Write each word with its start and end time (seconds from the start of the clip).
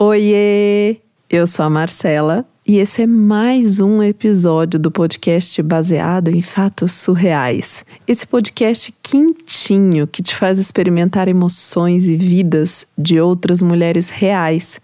Oiê! 0.00 0.98
Eu 1.28 1.44
sou 1.44 1.64
a 1.64 1.70
Marcela 1.70 2.46
e 2.64 2.78
esse 2.78 3.02
é 3.02 3.06
mais 3.06 3.80
um 3.80 4.00
episódio 4.00 4.78
do 4.78 4.92
podcast 4.92 5.60
baseado 5.60 6.28
em 6.28 6.40
fatos 6.40 6.92
surreais. 6.92 7.84
Esse 8.06 8.24
podcast 8.24 8.94
quentinho 9.02 10.06
que 10.06 10.22
te 10.22 10.36
faz 10.36 10.60
experimentar 10.60 11.26
emoções 11.26 12.08
e 12.08 12.14
vidas 12.14 12.86
de 12.96 13.20
outras 13.20 13.60
mulheres 13.60 14.08
reais, 14.08 14.80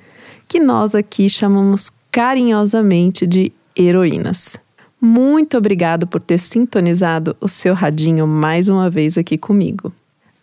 que 0.48 0.58
nós 0.58 0.96
aqui 0.96 1.28
chamamos 1.28 1.92
carinhosamente 2.10 3.24
de 3.24 3.52
heroínas. 3.78 4.56
Muito 5.00 5.56
obrigado 5.56 6.08
por 6.08 6.20
ter 6.20 6.38
sintonizado 6.38 7.36
o 7.40 7.46
seu 7.46 7.72
radinho 7.72 8.26
mais 8.26 8.68
uma 8.68 8.90
vez 8.90 9.16
aqui 9.16 9.38
comigo. 9.38 9.92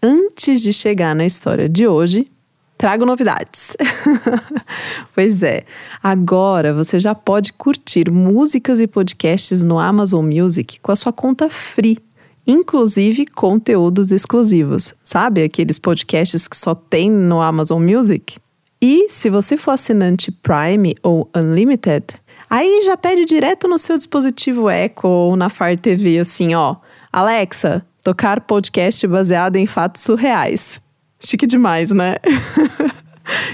Antes 0.02 0.62
de 0.62 0.72
chegar 0.72 1.14
na 1.14 1.26
história 1.26 1.68
de 1.68 1.86
hoje, 1.86 2.26
trago 2.82 3.06
novidades. 3.06 3.78
pois 5.14 5.44
é, 5.44 5.66
agora 6.02 6.74
você 6.74 7.00
já 7.00 7.14
pode 7.14 7.54
curtir 7.54 8.10
músicas 8.10 8.82
e 8.82 8.88
podcasts 8.88 9.64
no 9.64 9.78
Amazon 9.78 10.26
Music 10.26 10.80
com 10.80 10.92
a 10.92 10.96
sua 10.96 11.14
conta 11.14 11.48
free, 11.48 12.00
inclusive 12.46 13.28
conteúdos 13.28 14.12
exclusivos. 14.12 14.96
Sabe 15.04 15.44
aqueles 15.44 15.78
podcasts 15.78 16.48
que 16.48 16.58
só 16.58 16.74
tem 16.74 17.12
no 17.12 17.40
Amazon 17.40 17.84
Music? 17.84 18.40
E 18.82 19.10
se 19.12 19.30
você 19.30 19.58
for 19.58 19.74
assinante 19.74 20.32
Prime 20.32 20.96
ou 21.04 21.30
Unlimited, 21.36 22.16
aí 22.50 22.82
já 22.84 22.98
pede 22.98 23.26
direto 23.26 23.68
no 23.68 23.78
seu 23.78 23.96
dispositivo 23.96 24.68
Echo 24.72 25.08
ou 25.08 25.36
na 25.36 25.50
Fire 25.50 25.78
TV 25.78 26.18
assim, 26.18 26.56
ó, 26.56 26.78
Alexa, 27.14 27.86
tocar 28.02 28.42
podcast 28.42 29.06
baseado 29.06 29.58
em 29.58 29.68
fatos 29.68 30.02
surreais. 30.02 30.82
Chique 31.24 31.46
demais, 31.46 31.92
né? 31.92 32.16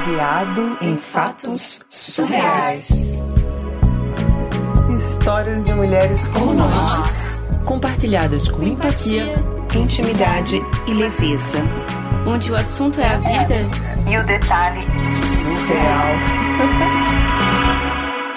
Baseado 0.04 0.76
em 0.82 0.98
fatos 0.98 1.80
surreais. 1.88 2.90
Histórias 4.94 5.64
de 5.64 5.72
mulheres 5.72 6.28
como 6.28 6.52
nós, 6.52 7.40
compartilhadas 7.64 8.48
com 8.48 8.62
empatia, 8.62 9.34
intimidade 9.74 10.60
e 10.86 10.92
leveza. 10.92 11.58
Onde 12.26 12.52
o 12.52 12.56
assunto 12.56 13.00
é 13.00 13.06
a 13.06 13.16
vida 13.16 13.56
e 14.10 14.18
o 14.18 14.26
detalhe 14.26 14.86
surreal. 15.10 16.06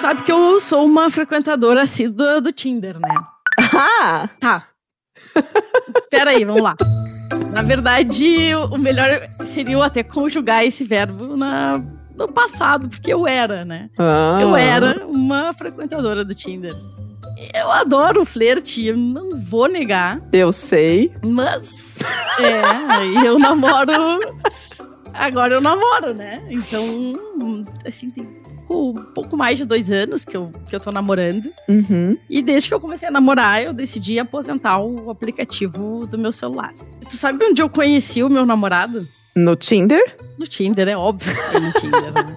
Sabe 0.00 0.22
que 0.22 0.32
eu 0.32 0.58
sou 0.60 0.86
uma 0.86 1.10
frequentadora 1.10 1.82
assídua 1.82 2.40
do 2.40 2.50
Tinder, 2.50 2.98
né? 2.98 3.14
Ah! 3.74 4.28
Tá. 4.40 4.68
Peraí, 6.10 6.46
vamos 6.46 6.62
lá. 6.62 6.74
Na 7.58 7.64
verdade, 7.64 8.54
o 8.70 8.78
melhor 8.78 9.28
seria 9.44 9.84
até 9.84 10.04
conjugar 10.04 10.64
esse 10.64 10.84
verbo 10.84 11.36
na, 11.36 11.76
no 12.14 12.28
passado, 12.28 12.88
porque 12.88 13.12
eu 13.12 13.26
era, 13.26 13.64
né? 13.64 13.90
Ah. 13.98 14.38
Eu 14.40 14.54
era 14.54 15.04
uma 15.04 15.52
frequentadora 15.52 16.24
do 16.24 16.32
Tinder. 16.36 16.72
Eu 17.52 17.68
adoro 17.68 18.22
o 18.22 18.24
flerte, 18.24 18.86
eu 18.86 18.96
não 18.96 19.40
vou 19.40 19.66
negar. 19.66 20.20
Eu 20.32 20.52
sei. 20.52 21.12
Mas, 21.20 21.98
é, 22.38 23.26
eu 23.26 23.40
namoro. 23.40 24.20
Agora 25.12 25.54
eu 25.54 25.60
namoro, 25.60 26.14
né? 26.14 26.40
Então, 26.48 27.58
assim, 27.84 28.08
tem 28.12 28.40
um 28.74 28.94
pouco 29.14 29.36
mais 29.36 29.58
de 29.58 29.64
dois 29.64 29.90
anos 29.90 30.24
que 30.24 30.36
eu, 30.36 30.52
que 30.68 30.74
eu 30.74 30.80
tô 30.80 30.90
namorando. 30.90 31.50
Uhum. 31.68 32.16
E 32.28 32.42
desde 32.42 32.68
que 32.68 32.74
eu 32.74 32.80
comecei 32.80 33.08
a 33.08 33.10
namorar, 33.10 33.62
eu 33.62 33.72
decidi 33.72 34.18
aposentar 34.18 34.78
o 34.80 35.10
aplicativo 35.10 36.06
do 36.06 36.18
meu 36.18 36.32
celular. 36.32 36.72
Tu 37.08 37.16
sabe 37.16 37.44
onde 37.44 37.62
eu 37.62 37.68
conheci 37.68 38.22
o 38.22 38.28
meu 38.28 38.44
namorado? 38.44 39.06
No 39.34 39.54
Tinder? 39.54 40.16
No 40.38 40.46
Tinder, 40.46 40.88
é 40.88 40.96
óbvio 40.96 41.32
que 41.50 41.56
é 41.56 41.60
no 41.60 41.72
Tinder, 41.72 42.12
né? 42.12 42.36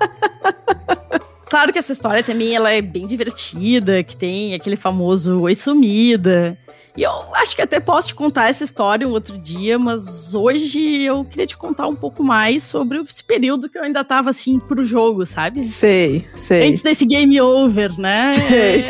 Claro 1.52 1.74
que 1.74 1.78
essa 1.80 1.92
história 1.92 2.24
também 2.24 2.56
ela 2.56 2.72
é 2.72 2.82
bem 2.82 3.06
divertida, 3.06 4.02
que 4.02 4.16
tem 4.16 4.54
aquele 4.54 4.78
famoso 4.78 5.42
oi 5.42 5.54
sumida. 5.54 6.58
E 6.96 7.04
eu 7.04 7.12
acho 7.34 7.54
que 7.54 7.62
até 7.62 7.78
posso 7.78 8.08
te 8.08 8.16
contar 8.16 8.50
essa 8.50 8.64
história 8.64 9.06
um 9.06 9.12
outro 9.12 9.38
dia, 9.38 9.78
mas 9.78 10.34
hoje 10.34 11.02
eu 11.04 11.26
queria 11.26 11.46
te 11.46 11.58
contar 11.58 11.88
um 11.90 11.96
pouco 11.96 12.24
mais 12.24 12.64
sobre 12.64 13.00
esse 13.00 13.22
período 13.22 13.68
que 13.68 13.78
eu 13.78 13.84
ainda 13.84 14.02
tava 14.02 14.30
assim 14.30 14.60
pro 14.60 14.82
jogo, 14.86 15.26
sabe? 15.26 15.66
Sei, 15.66 16.26
sei. 16.38 16.70
Antes 16.70 16.82
desse 16.82 17.06
game 17.06 17.42
over, 17.42 18.00
né? 18.00 18.32
Sei. 18.32 18.86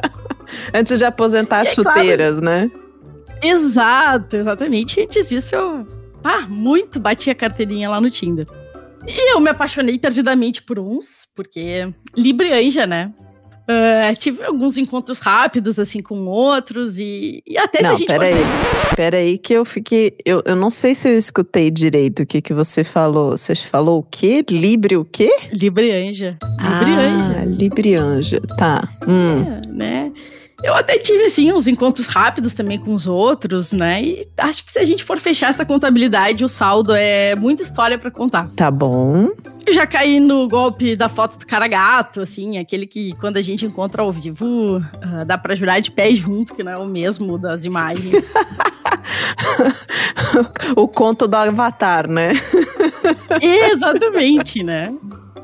Antes 0.72 0.98
de 0.98 1.04
aposentar 1.04 1.60
as 1.60 1.72
É 1.72 1.82
claro- 1.82 1.98
chuteiras, 1.98 2.40
né? 2.40 2.70
Exato, 3.42 4.34
exatamente. 4.36 4.98
Antes 4.98 5.28
disso, 5.28 5.54
eu 5.54 5.86
ah, 6.24 6.46
muito 6.48 6.98
bati 6.98 7.28
a 7.28 7.34
carteirinha 7.34 7.90
lá 7.90 8.00
no 8.00 8.08
Tinder. 8.08 8.46
E 9.06 9.32
eu 9.34 9.40
me 9.40 9.50
apaixonei 9.50 9.98
perdidamente 9.98 10.62
por 10.62 10.78
uns, 10.78 11.26
porque 11.34 11.88
Libre 12.16 12.52
Anja, 12.52 12.86
né? 12.86 13.12
Ah, 13.68 14.14
tive 14.14 14.42
alguns 14.44 14.76
encontros 14.76 15.20
rápidos, 15.20 15.78
assim, 15.78 16.00
com 16.00 16.26
outros, 16.26 16.98
e, 16.98 17.42
e 17.46 17.56
até 17.56 17.78
se 17.78 17.86
a 17.86 17.90
Não, 17.90 17.96
gente 17.96 18.08
peraí. 18.08 18.34
for- 18.34 18.96
Peraí 18.96 19.38
que 19.38 19.52
eu 19.54 19.64
fiquei... 19.64 20.16
Eu, 20.24 20.42
eu 20.44 20.54
não 20.54 20.68
sei 20.68 20.94
se 20.94 21.08
eu 21.08 21.16
escutei 21.16 21.70
direito 21.70 22.24
o 22.24 22.26
que, 22.26 22.42
que 22.42 22.52
você 22.52 22.84
falou. 22.84 23.38
Você 23.38 23.54
falou 23.54 24.00
o 24.00 24.02
quê? 24.02 24.44
Libre 24.50 24.96
o 24.96 25.04
quê? 25.04 25.30
Libre 25.52 25.90
Anja. 25.92 26.36
Libre 26.42 26.94
ah, 26.94 27.00
Anja. 27.00 27.44
Libre 27.46 27.94
Anja. 27.94 28.40
Tá. 28.58 28.86
Hum. 29.08 29.42
É, 29.42 29.68
né? 29.68 29.91
Eu 30.62 30.74
até 30.74 30.96
tive, 30.96 31.24
assim, 31.24 31.52
uns 31.52 31.66
encontros 31.66 32.06
rápidos 32.06 32.54
também 32.54 32.78
com 32.78 32.94
os 32.94 33.06
outros, 33.06 33.72
né? 33.72 34.02
E 34.02 34.28
acho 34.38 34.64
que 34.64 34.72
se 34.72 34.78
a 34.78 34.84
gente 34.84 35.02
for 35.02 35.18
fechar 35.18 35.50
essa 35.50 35.64
contabilidade, 35.64 36.44
o 36.44 36.48
saldo 36.48 36.94
é 36.94 37.34
muita 37.34 37.62
história 37.62 37.98
pra 37.98 38.10
contar. 38.10 38.48
Tá 38.54 38.70
bom. 38.70 39.30
Eu 39.66 39.72
já 39.72 39.86
caí 39.86 40.20
no 40.20 40.46
golpe 40.48 40.94
da 40.94 41.08
foto 41.08 41.38
do 41.38 41.46
cara 41.46 41.66
gato, 41.66 42.20
assim, 42.20 42.58
aquele 42.58 42.86
que 42.86 43.12
quando 43.16 43.36
a 43.36 43.42
gente 43.42 43.66
encontra 43.66 44.02
ao 44.02 44.12
vivo, 44.12 44.82
ah, 45.00 45.24
dá 45.24 45.36
pra 45.36 45.54
jurar 45.54 45.80
de 45.80 45.90
pé 45.90 46.14
junto, 46.14 46.54
que 46.54 46.62
não 46.62 46.72
é 46.72 46.78
o 46.78 46.86
mesmo 46.86 47.38
das 47.38 47.64
imagens. 47.64 48.32
o 50.76 50.86
conto 50.86 51.26
do 51.26 51.36
Avatar, 51.36 52.08
né? 52.08 52.32
Exatamente, 53.40 54.62
né? 54.62 54.94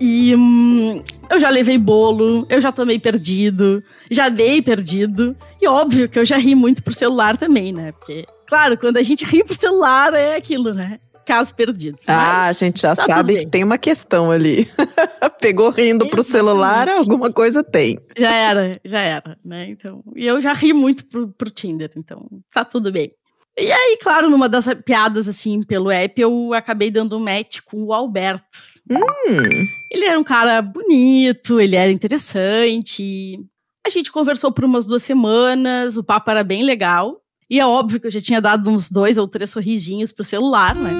E 0.01 0.35
hum, 0.35 1.03
eu 1.29 1.39
já 1.39 1.51
levei 1.51 1.77
bolo, 1.77 2.47
eu 2.49 2.61
já 2.61 2.71
tomei 2.71 2.99
perdido, 2.99 3.83
já 4.11 4.29
dei 4.29 4.63
perdido. 4.63 5.37
E 5.61 5.67
óbvio 5.67 6.09
que 6.09 6.19
eu 6.19 6.25
já 6.25 6.37
ri 6.37 6.55
muito 6.55 6.83
pro 6.83 6.95
celular 6.95 7.37
também, 7.37 7.73
né? 7.73 7.93
Porque, 7.93 8.25
claro, 8.47 8.79
quando 8.79 8.97
a 8.97 9.03
gente 9.03 9.25
ri 9.25 9.43
pro 9.43 9.59
celular 9.59 10.15
é 10.15 10.37
aquilo, 10.37 10.73
né? 10.73 11.01
Caso 11.27 11.55
perdido. 11.55 11.99
Ah, 12.07 12.47
a 12.47 12.53
gente 12.55 12.81
já 12.81 12.97
tá 12.97 13.05
sabe 13.05 13.41
que 13.41 13.47
tem 13.47 13.63
uma 13.63 13.77
questão 13.77 14.31
ali. 14.31 14.67
Pegou 15.43 15.69
rindo 15.69 16.09
pro 16.09 16.23
celular, 16.23 16.89
alguma 16.89 17.31
coisa 17.31 17.63
tem. 17.63 17.99
Já 18.17 18.33
era, 18.33 18.73
já 18.83 19.01
era, 19.01 19.37
né? 19.45 19.69
Então, 19.69 20.03
e 20.17 20.27
eu 20.27 20.41
já 20.41 20.55
ri 20.55 20.73
muito 20.73 21.05
pro, 21.05 21.29
pro 21.29 21.51
Tinder, 21.51 21.91
então 21.97 22.27
tá 22.51 22.65
tudo 22.65 22.91
bem. 22.91 23.13
E 23.59 23.73
aí, 23.73 23.99
claro, 24.01 24.31
numa 24.31 24.49
das 24.49 24.69
piadas, 24.85 25.27
assim, 25.27 25.65
pelo 25.65 25.91
app, 25.91 26.21
eu 26.21 26.55
acabei 26.55 26.93
dando 26.93 27.17
um 27.17 27.21
match 27.21 27.59
com 27.65 27.83
o 27.83 27.93
Alberto. 27.93 28.47
Hum, 28.91 29.69
Ele 29.91 30.05
era 30.05 30.19
um 30.19 30.25
cara 30.25 30.61
bonito, 30.63 31.61
ele 31.61 31.77
era 31.77 31.91
interessante. 31.91 33.39
A 33.87 33.91
gente 33.91 34.11
conversou 34.13 34.53
por 34.53 34.65
umas 34.65 34.87
duas 34.87 35.03
semanas, 35.03 35.97
o 35.97 36.05
papo 36.05 36.31
era 36.31 36.43
bem 36.45 36.63
legal. 36.63 37.21
E 37.51 37.59
é 37.59 37.65
óbvio 37.67 37.99
que 37.99 38.07
eu 38.07 38.11
já 38.11 38.21
tinha 38.21 38.43
dado 38.43 38.69
uns 38.69 38.91
dois 38.91 39.17
ou 39.17 39.27
três 39.27 39.49
sorrisinhos 39.49 40.13
pro 40.13 40.23
celular, 40.23 40.75
né? 40.75 40.91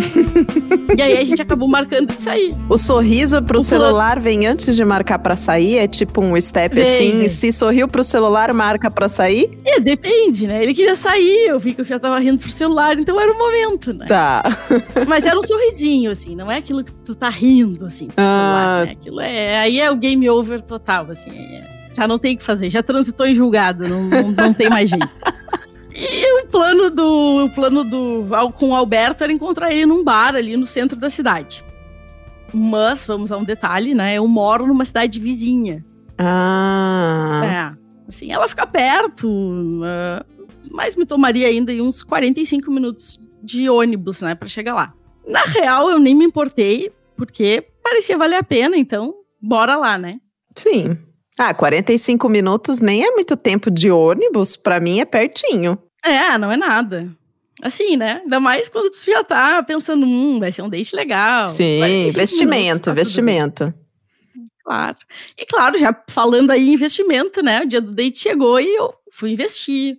e 0.97 1.03
aí 1.03 1.19
a 1.19 1.23
gente 1.25 1.43
acabou 1.43 1.69
marcando 1.69 2.07
de 2.07 2.15
sair. 2.15 2.55
O 2.71 2.79
sorriso 2.79 3.43
pro 3.43 3.59
O 3.59 3.61
celular 3.61 4.19
vem 4.19 4.47
antes 4.47 4.75
de 4.75 4.83
marcar 4.83 5.19
pra 5.19 5.37
sair? 5.37 5.77
É 5.77 5.87
tipo 5.87 6.23
um 6.23 6.41
step 6.41 6.75
Vem. 6.75 6.85
assim? 6.85 7.29
Se 7.29 7.53
sorriu 7.53 7.87
pro 7.87 8.03
celular, 8.03 8.51
marca 8.55 8.91
pra 8.91 9.11
sair? 9.11 9.59
É, 9.63 9.79
depende, 9.79 10.47
né? 10.47 10.63
Ele 10.63 10.73
queria 10.73 10.97
sair, 10.97 11.49
eu 11.49 11.61
vi 11.61 11.75
que 11.75 11.83
eu 11.83 11.85
já 11.85 11.99
tava 11.99 12.19
rindo 12.19 12.39
pro 12.39 12.51
celular, 12.51 12.99
então 12.99 13.21
era 13.21 13.31
o 13.31 13.37
momento, 13.37 13.93
né? 13.93 14.07
Tá. 14.07 14.43
Mas 15.07 15.27
era 15.27 15.39
um 15.39 15.43
sorrisinho, 15.43 16.11
assim, 16.11 16.35
não 16.35 16.51
é 16.51 16.57
aquilo 16.57 16.83
que 16.83 16.93
tu 17.05 17.15
tá 17.15 17.29
rindo, 17.29 17.85
assim, 17.85 18.07
pro 18.07 18.25
Ah. 18.25 18.25
celular, 18.25 18.87
né? 18.87 18.93
Aquilo 18.93 19.21
é. 19.21 19.59
Aí 19.59 19.81
é 19.81 19.91
o 19.91 19.97
game 19.97 20.31
over 20.31 20.63
total, 20.63 21.11
assim. 21.11 21.31
é- 21.31 21.77
já 21.95 22.07
não 22.07 22.17
tem 22.19 22.37
o 22.37 22.39
que 22.39 22.45
fazer, 22.45 22.71
já 22.71 22.81
transitou 22.83 23.27
em 23.27 23.35
julgado, 23.35 23.89
não, 23.89 24.05
não, 24.05 24.31
não 24.31 24.55
tem 24.55 24.71
mais 24.71 24.89
jeito. 24.89 25.09
E 26.01 26.43
o 26.43 26.47
plano 26.47 26.91
do. 26.91 27.47
O 27.47 27.51
plano 27.51 27.83
do. 27.83 28.25
Com 28.55 28.71
o 28.71 28.75
Alberto 28.75 29.25
era 29.25 29.33
encontrar 29.33 29.73
ele 29.73 29.85
num 29.85 30.05
bar 30.05 30.37
ali 30.37 30.57
no 30.57 30.67
centro 30.67 30.99
da 30.99 31.11
cidade. 31.11 31.65
Mas, 32.55 33.05
vamos 33.05 33.33
a 33.33 33.37
um 33.37 33.45
detalhe, 33.45 33.95
né? 33.95 34.15
Eu 34.15 34.27
moro 34.29 34.67
numa 34.67 34.85
cidade 34.85 35.19
vizinha. 35.19 35.85
Ah. 36.17 37.75
É. 37.75 37.79
Assim, 38.09 38.33
ela 38.33 38.49
fica 38.49 38.67
perto, 38.67 39.29
ah, 39.85 40.25
mas 40.71 40.97
me 40.97 41.05
tomaria 41.05 41.47
ainda 41.47 41.73
uns 41.75 42.03
45 42.03 42.71
minutos 42.71 43.21
de 43.43 43.69
ônibus, 43.69 44.23
né, 44.23 44.35
pra 44.35 44.49
chegar 44.49 44.75
lá. 44.75 44.95
Na 45.27 45.43
real, 45.43 45.91
eu 45.91 45.99
nem 45.99 46.15
me 46.15 46.25
importei, 46.25 46.91
porque 47.15 47.67
parecia 47.83 48.17
valer 48.17 48.37
a 48.37 48.43
pena, 48.43 48.79
então 48.79 49.15
bora 49.41 49.77
lá, 49.77 49.99
né? 49.99 50.15
Sim. 50.57 50.97
Ah, 51.39 51.53
45 51.53 52.29
minutos 52.31 52.81
nem 52.81 53.05
é 53.05 53.11
muito 53.11 53.37
tempo 53.37 53.71
de 53.71 53.91
ônibus, 53.91 54.57
pra 54.57 54.81
mim 54.81 55.01
é 55.01 55.05
pertinho. 55.05 55.79
É, 56.05 56.39
não 56.39 56.51
é 56.51 56.57
nada. 56.57 57.11
Assim, 57.61 57.97
né? 57.97 58.21
Ainda 58.23 58.39
mais 58.39 58.69
quando 58.69 58.91
tu 58.91 59.05
já 59.05 59.25
tá 59.25 59.63
pensando, 59.63 60.07
hum, 60.07 60.39
vai 60.39 60.53
ser 60.53 60.63
um 60.63 60.69
date 60.69 60.95
legal. 60.95 61.49
Sim, 61.49 61.79
45 61.79 61.85
minutos, 61.99 62.15
investimento, 62.15 62.83
tá 62.83 62.91
investimento. 62.93 63.75
Claro. 64.65 64.97
E 65.37 65.47
claro, 65.47 65.79
já 65.79 66.05
falando 66.09 66.51
aí 66.51 66.69
em 66.69 66.75
investimento, 66.75 67.43
né? 67.43 67.63
O 67.63 67.67
dia 67.67 67.81
do 67.81 67.91
date 67.91 68.19
chegou 68.19 68.61
e 68.61 68.77
eu 68.77 68.95
fui 69.11 69.33
investir. 69.33 69.99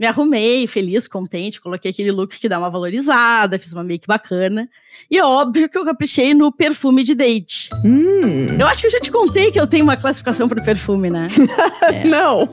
Me 0.00 0.06
arrumei, 0.06 0.66
feliz, 0.66 1.06
contente, 1.06 1.60
coloquei 1.60 1.90
aquele 1.90 2.10
look 2.10 2.40
que 2.40 2.48
dá 2.48 2.58
uma 2.58 2.70
valorizada, 2.70 3.58
fiz 3.58 3.74
uma 3.74 3.84
make 3.84 4.06
bacana. 4.06 4.66
E 5.10 5.18
é 5.18 5.24
óbvio 5.24 5.68
que 5.68 5.76
eu 5.76 5.84
caprichei 5.84 6.32
no 6.32 6.50
perfume 6.50 7.02
de 7.02 7.14
date. 7.14 7.68
Hum. 7.84 8.46
Eu 8.58 8.66
acho 8.66 8.80
que 8.80 8.86
eu 8.86 8.90
já 8.90 8.98
te 8.98 9.10
contei 9.10 9.50
que 9.52 9.60
eu 9.60 9.66
tenho 9.66 9.84
uma 9.84 9.98
classificação 9.98 10.48
para 10.48 10.64
perfume, 10.64 11.10
né? 11.10 11.26
É. 11.82 12.04
Não. 12.04 12.48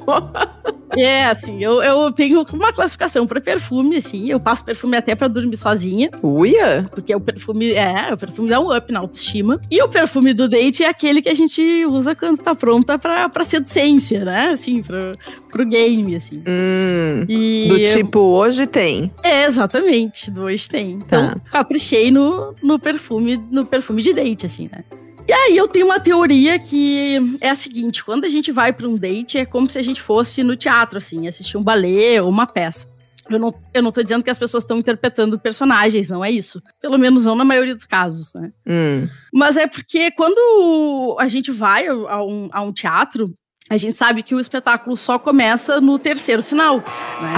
É, 0.96 1.26
assim, 1.26 1.62
eu, 1.64 1.84
eu 1.84 2.12
tenho 2.12 2.46
uma 2.54 2.72
classificação 2.72 3.28
para 3.28 3.42
perfume, 3.42 3.98
assim. 3.98 4.30
Eu 4.30 4.40
passo 4.40 4.64
perfume 4.64 4.96
até 4.98 5.16
para 5.16 5.28
dormir 5.28 5.58
sozinha. 5.58 6.10
Uia? 6.24 6.88
Porque 6.90 7.14
o 7.14 7.20
perfume, 7.20 7.72
é, 7.72 8.14
o 8.14 8.18
perfume 8.18 8.50
dá 8.50 8.60
um 8.60 8.76
up 8.76 8.92
na 8.92 9.00
autoestima. 9.00 9.62
E 9.70 9.82
o 9.82 9.90
perfume 9.90 10.34
do 10.34 10.48
date 10.48 10.84
é 10.84 10.88
aquele 10.88 11.22
que 11.22 11.30
a 11.30 11.36
gente 11.36 11.86
usa 11.86 12.16
quando 12.16 12.38
tá 12.40 12.56
pronta 12.56 12.98
pra, 12.98 13.28
pra 13.30 13.44
seducência, 13.44 14.24
né? 14.24 14.50
Assim, 14.50 14.82
pro, 14.82 15.12
pro 15.52 15.66
game, 15.66 16.16
assim. 16.16 16.42
Hum. 16.48 17.26
E 17.28 17.37
Do 17.68 17.80
tipo, 17.86 18.20
hoje 18.20 18.66
tem. 18.68 19.12
É, 19.24 19.46
exatamente, 19.46 20.30
do 20.32 20.44
hoje 20.44 20.68
tem. 20.68 20.92
Então, 20.92 21.28
Tá. 21.30 21.40
caprichei 21.52 22.12
no, 22.12 22.54
no 22.64 22.78
perfume, 22.80 23.38
no 23.52 23.66
perfume 23.66 24.02
de 24.02 24.14
date, 24.14 24.46
assim, 24.46 24.70
né? 24.72 24.84
E 25.28 25.34
aí 25.34 25.58
eu 25.58 25.68
tenho 25.68 25.86
uma 25.88 26.00
teoria 26.00 26.58
que 26.58 27.38
é 27.42 27.50
a 27.50 27.56
seguinte, 27.56 28.04
quando 28.04 28.24
a 28.24 28.30
gente 28.30 28.50
vai 28.52 28.72
pra 28.72 28.88
um 28.88 28.96
date, 28.96 29.38
é 29.38 29.46
como 29.46 29.70
se 29.70 29.78
a 29.78 29.84
gente 29.84 30.02
fosse 30.02 30.42
no 30.42 30.56
teatro, 30.56 30.98
assim, 30.98 31.28
assistir 31.28 31.58
um 31.58 31.64
balé 31.64 32.22
ou 32.22 32.30
uma 32.30 32.48
peça. 32.48 32.88
Eu 33.30 33.38
não, 33.38 33.54
eu 33.74 33.84
não 33.84 33.92
tô 33.92 34.02
dizendo 34.02 34.24
que 34.24 34.30
as 34.30 34.40
pessoas 34.40 34.64
estão 34.64 34.78
interpretando 34.78 35.38
personagens, 35.38 36.08
não 36.08 36.24
é 36.24 36.32
isso. 36.32 36.62
Pelo 36.82 36.98
menos 36.98 37.26
não 37.26 37.36
na 37.36 37.44
maioria 37.44 37.76
dos 37.76 37.84
casos, 37.84 38.32
né? 38.34 38.54
Hum. 38.66 39.10
Mas 39.34 39.58
é 39.58 39.68
porque 39.68 40.12
quando 40.12 41.18
a 41.20 41.28
gente 41.28 41.52
vai 41.52 41.88
a 41.88 42.24
um, 42.24 42.48
a 42.50 42.62
um 42.62 42.72
teatro, 42.72 43.34
a 43.70 43.78
gente 43.78 43.98
sabe 43.98 44.24
que 44.24 44.34
o 44.36 44.40
espetáculo 44.40 44.96
só 44.96 45.18
começa 45.20 45.80
no 45.82 45.98
terceiro 46.00 46.42
sinal. 46.42 46.78
Né? 46.78 46.84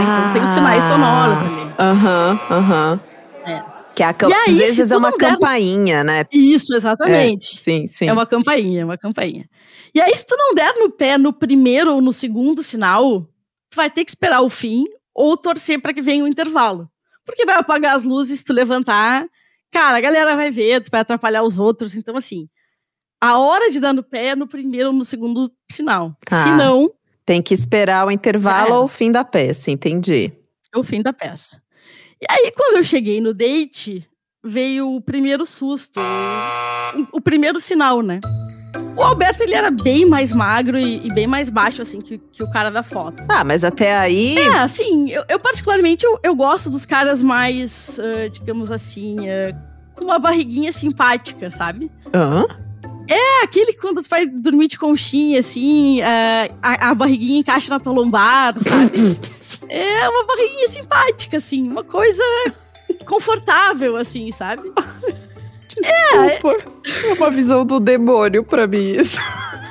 Então 0.02 0.34
tem 0.34 0.44
os 0.44 0.50
sinais 0.52 0.84
sonoros 0.84 1.38
ali. 1.40 1.74
Aham, 1.80 2.40
aham. 2.52 3.00
É. 3.46 3.64
Que 3.96 4.04
a 4.04 4.14
cam- 4.14 4.30
E 4.30 4.34
aí, 4.34 4.50
às 4.52 4.58
vezes 4.58 4.92
é 4.92 4.98
uma 4.98 5.12
campainha, 5.12 6.04
né? 6.04 6.26
Isso, 6.32 6.74
exatamente. 6.76 7.58
Sim, 7.60 7.88
sim. 7.88 8.08
É 8.08 8.14
uma 8.14 8.26
campainha, 8.26 8.82
é 8.82 8.86
uma 8.86 8.98
campainha. 8.98 9.46
E 9.94 10.00
aí, 10.00 10.16
se 10.16 10.26
tu 10.26 10.36
não 10.38 10.54
der 10.54 10.74
no 10.76 10.90
pé 10.92 11.18
no 11.18 11.34
primeiro 11.34 11.94
ou 11.94 12.02
no 12.02 12.14
segundo 12.14 12.62
sinal, 12.64 13.22
tu 13.70 13.76
vai 13.76 13.90
ter 13.90 14.06
que 14.06 14.12
esperar 14.12 14.42
o 14.42 14.50
fim 14.50 14.86
ou 15.14 15.36
torcer 15.36 15.82
para 15.82 15.94
que 15.94 16.02
venha 16.02 16.24
o 16.24 16.28
intervalo. 16.28 16.88
Porque 17.26 17.46
vai 17.46 17.56
apagar 17.56 17.96
as 17.96 18.04
luzes, 18.04 18.40
se 18.40 18.46
tu 18.46 18.54
levantar, 18.54 19.26
cara, 19.72 19.98
a 19.98 20.02
galera 20.02 20.36
vai 20.36 20.50
ver, 20.52 20.82
tu 20.82 20.90
vai 20.92 21.02
atrapalhar 21.02 21.44
os 21.44 21.58
outros. 21.60 21.96
Então, 21.96 22.16
assim, 22.16 22.48
a 23.22 23.38
hora 23.38 23.70
de 23.70 23.80
dar 23.80 23.94
no 23.94 24.04
pé 24.04 24.28
é 24.28 24.36
no 24.36 24.48
primeiro 24.48 24.88
ou 24.90 24.94
no 24.94 25.06
segundo 25.06 25.52
sinal. 25.72 26.16
Tá. 26.26 26.44
Se 26.44 26.52
não, 26.52 26.90
Tem 27.26 27.42
que 27.42 27.54
esperar 27.54 28.08
o 28.08 28.12
intervalo 28.12 28.68
era. 28.68 28.78
ou 28.80 28.86
o 28.86 28.88
fim 28.88 29.12
da 29.12 29.24
peça, 29.24 29.70
entendi. 29.72 30.32
é 30.74 30.80
o 30.80 30.84
fim 30.84 31.02
da 31.02 31.14
peça. 31.14 31.62
E 32.22 32.26
aí, 32.30 32.52
quando 32.56 32.78
eu 32.78 32.84
cheguei 32.84 33.22
no 33.22 33.34
date, 33.34 34.06
veio 34.44 34.96
o 34.96 35.02
primeiro 35.02 35.46
susto, 35.46 36.00
o, 36.02 37.18
o 37.18 37.22
primeiro 37.22 37.60
sinal, 37.60 38.02
né? 38.02 38.20
O 38.98 39.02
Alberto, 39.02 39.42
ele 39.44 39.54
era 39.56 39.72
bem 39.72 40.06
mais 40.06 40.32
magro 40.34 40.78
e, 40.78 41.06
e 41.08 41.14
bem 41.14 41.26
mais 41.26 41.50
baixo, 41.50 41.82
assim, 41.82 42.02
que, 42.02 42.18
que 42.18 42.44
o 42.44 42.52
cara 42.52 42.70
da 42.70 42.84
foto. 42.84 43.24
Ah, 43.30 43.44
mas 43.46 43.64
até 43.64 43.96
aí. 43.98 44.38
É, 44.38 44.60
assim, 44.60 45.10
eu, 45.10 45.24
eu 45.30 45.40
particularmente, 45.40 46.06
eu, 46.06 46.20
eu 46.22 46.36
gosto 46.36 46.70
dos 46.70 46.86
caras 46.86 47.22
mais, 47.22 47.98
ah, 48.00 48.28
digamos 48.28 48.70
assim, 48.70 49.18
ah, 49.30 49.56
com 49.96 50.04
uma 50.04 50.20
barriguinha 50.20 50.74
simpática, 50.74 51.50
sabe? 51.50 51.90
Hã? 52.14 52.46
É 53.10 53.44
aquele 53.44 53.74
que 53.74 53.80
quando 53.80 54.04
tu 54.04 54.10
vai 54.10 54.28
dormir 54.28 54.68
de 54.68 54.78
conchinha, 54.78 55.40
assim, 55.40 56.00
ah, 56.04 56.48
a, 56.62 56.90
a 56.92 56.94
barriguinha 56.96 57.40
encaixa 57.40 57.72
na 57.72 57.80
tua 57.80 57.92
lombar, 57.94 58.54
sabe? 58.62 59.20
É 59.72 60.10
uma 60.10 60.26
barriguinha 60.26 60.68
simpática, 60.68 61.38
assim, 61.38 61.70
uma 61.70 61.84
coisa 61.84 62.24
confortável, 63.06 63.98
assim, 63.98 64.32
sabe? 64.32 64.64
Desculpa. 65.70 66.72
É 67.08 67.14
uma 67.14 67.30
visão 67.30 67.64
do 67.64 67.80
demônio 67.80 68.44
pra 68.44 68.66
mim 68.66 68.94
isso. 68.94 69.20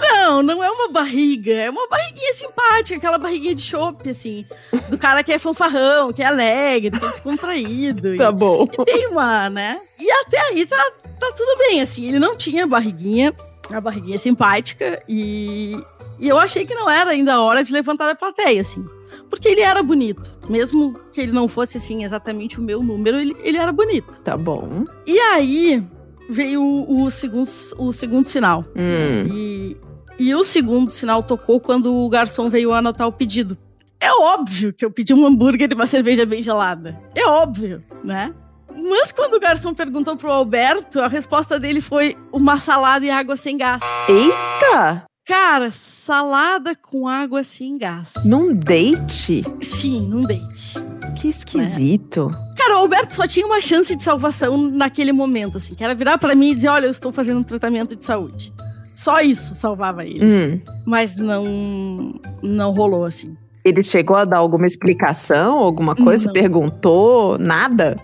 Não, 0.01 0.43
não 0.43 0.63
é 0.63 0.71
uma 0.71 0.89
barriga, 0.89 1.53
é 1.53 1.71
uma 1.71 1.89
barriguinha 1.89 2.33
simpática, 2.35 2.97
aquela 2.97 3.19
barriguinha 3.19 3.55
de 3.55 3.63
chope, 3.63 4.11
assim, 4.11 4.45
do 4.89 4.99
cara 4.99 5.23
que 5.23 5.33
é 5.33 5.39
fanfarrão, 5.39 6.13
que 6.13 6.23
é 6.23 6.27
alegre, 6.27 6.99
que 6.99 7.05
é 7.05 7.09
descontraído. 7.09 8.17
Tá 8.17 8.29
e, 8.29 8.33
bom. 8.33 8.69
e 8.73 8.85
tem 8.85 9.09
uma, 9.09 9.51
né? 9.51 9.81
E 9.99 10.11
até 10.11 10.41
aí 10.41 10.67
tá, 10.67 10.93
tá 11.19 11.33
tudo 11.37 11.59
bem, 11.59 11.81
assim, 11.81 12.07
ele 12.07 12.19
não 12.19 12.37
tinha 12.37 12.67
barriguinha, 12.67 13.35
a 13.73 13.81
barriguinha 13.81 14.19
simpática, 14.19 15.03
e, 15.09 15.77
e 16.19 16.29
eu 16.29 16.39
achei 16.39 16.65
que 16.65 16.75
não 16.75 16.89
era 16.89 17.11
ainda 17.11 17.35
a 17.35 17.43
hora 17.43 17.63
de 17.63 17.73
levantar 17.73 18.07
da 18.07 18.15
plateia, 18.15 18.61
assim. 18.61 18.85
Porque 19.31 19.49
ele 19.49 19.61
era 19.61 19.83
bonito. 19.83 20.31
Mesmo 20.49 20.99
que 21.13 21.21
ele 21.21 21.33
não 21.33 21.49
fosse, 21.49 21.77
assim, 21.77 22.03
exatamente 22.03 22.59
o 22.59 22.63
meu 22.63 22.83
número, 22.83 23.19
ele, 23.19 23.37
ele 23.41 23.59
era 23.59 23.71
bonito. 23.71 24.21
Tá 24.23 24.37
bom. 24.37 24.85
E 25.07 25.19
aí 25.19 25.85
veio 26.29 26.63
o, 26.63 27.05
o 27.05 27.11
segundo, 27.11 27.51
o 27.79 27.93
segundo 27.93 28.27
sinal. 28.27 28.65
Hum. 28.77 29.29
E, 29.33 29.77
e 30.19 30.35
o 30.35 30.45
segundo 30.45 30.91
sinal 30.91 31.23
tocou 31.23 31.61
quando 31.61 31.95
o 31.95 32.09
garçom 32.09 32.51
veio 32.51 32.73
anotar 32.73 33.07
o 33.07 33.13
pedido. 33.13 33.57
É 34.01 34.13
óbvio 34.13 34.73
que 34.73 34.85
eu 34.85 34.91
pedi 34.91 35.13
um 35.13 35.27
hambúrguer 35.27 35.71
e 35.71 35.75
uma 35.75 35.87
cerveja 35.87 36.25
bem 36.25 36.43
gelada. 36.43 36.99
É 37.15 37.27
óbvio, 37.27 37.81
né? 38.03 38.33
Mas 38.75 39.11
quando 39.13 39.35
o 39.35 39.41
garçom 39.41 39.75
perguntou 39.75 40.17
pro 40.17 40.31
Alberto, 40.31 41.01
a 41.01 41.09
resposta 41.09 41.59
dele 41.59 41.81
foi 41.81 42.17
uma 42.33 42.61
salada 42.61 43.05
e 43.05 43.11
água 43.11 43.37
sem 43.37 43.57
gás. 43.57 43.83
Eita! 44.09 45.05
Cara, 45.27 45.71
salada 45.71 46.75
com 46.75 47.07
água 47.07 47.45
sem 47.45 47.77
gás. 47.77 48.15
Num 48.25 48.55
date? 48.55 49.43
Sim, 49.61 50.01
num 50.09 50.23
date. 50.23 50.73
Que 51.21 51.29
esquisito. 51.29 52.31
Cara, 52.57 52.77
o 52.77 52.79
Alberto 52.79 53.13
só 53.15 53.27
tinha 53.27 53.45
uma 53.45 53.61
chance 53.61 53.95
de 53.95 54.03
salvação 54.03 54.57
naquele 54.57 55.13
momento, 55.13 55.59
assim, 55.59 55.75
que 55.75 55.85
era 55.85 55.95
virar 55.95 56.17
pra 56.17 56.35
mim 56.35 56.53
e 56.53 56.55
dizer, 56.55 56.69
olha, 56.69 56.87
eu 56.87 56.91
estou 56.91 57.13
fazendo 57.13 57.41
um 57.41 57.43
tratamento 57.43 57.95
de 57.95 58.05
saúde. 58.05 58.55
Só 58.99 59.21
isso 59.21 59.55
salvava 59.55 60.05
ele. 60.05 60.25
assim. 60.25 60.55
Hum. 60.55 60.61
Mas 60.85 61.15
não, 61.15 62.15
não 62.43 62.73
rolou, 62.73 63.05
assim. 63.05 63.37
Ele 63.65 63.81
chegou 63.81 64.17
a 64.17 64.25
dar 64.25 64.39
alguma 64.39 64.67
explicação, 64.67 65.57
alguma 65.57 65.95
coisa? 65.95 66.27
Não. 66.27 66.33
Perguntou? 66.33 67.39
Nada? 67.39 67.97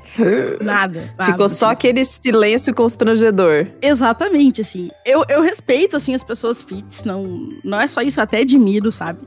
Nada. 0.62 1.10
nada, 1.16 1.24
Ficou 1.24 1.48
só 1.48 1.66
assim. 1.66 1.72
aquele 1.72 2.04
silêncio 2.04 2.72
constrangedor. 2.72 3.66
Exatamente, 3.82 4.60
assim. 4.60 4.88
Eu, 5.04 5.24
eu 5.28 5.42
respeito, 5.42 5.96
assim, 5.96 6.14
as 6.14 6.22
pessoas 6.22 6.62
fits, 6.62 7.02
não, 7.02 7.48
não 7.64 7.80
é 7.80 7.88
só 7.88 8.00
isso, 8.00 8.20
eu 8.20 8.24
até 8.24 8.38
admiro, 8.42 8.92
sabe? 8.92 9.18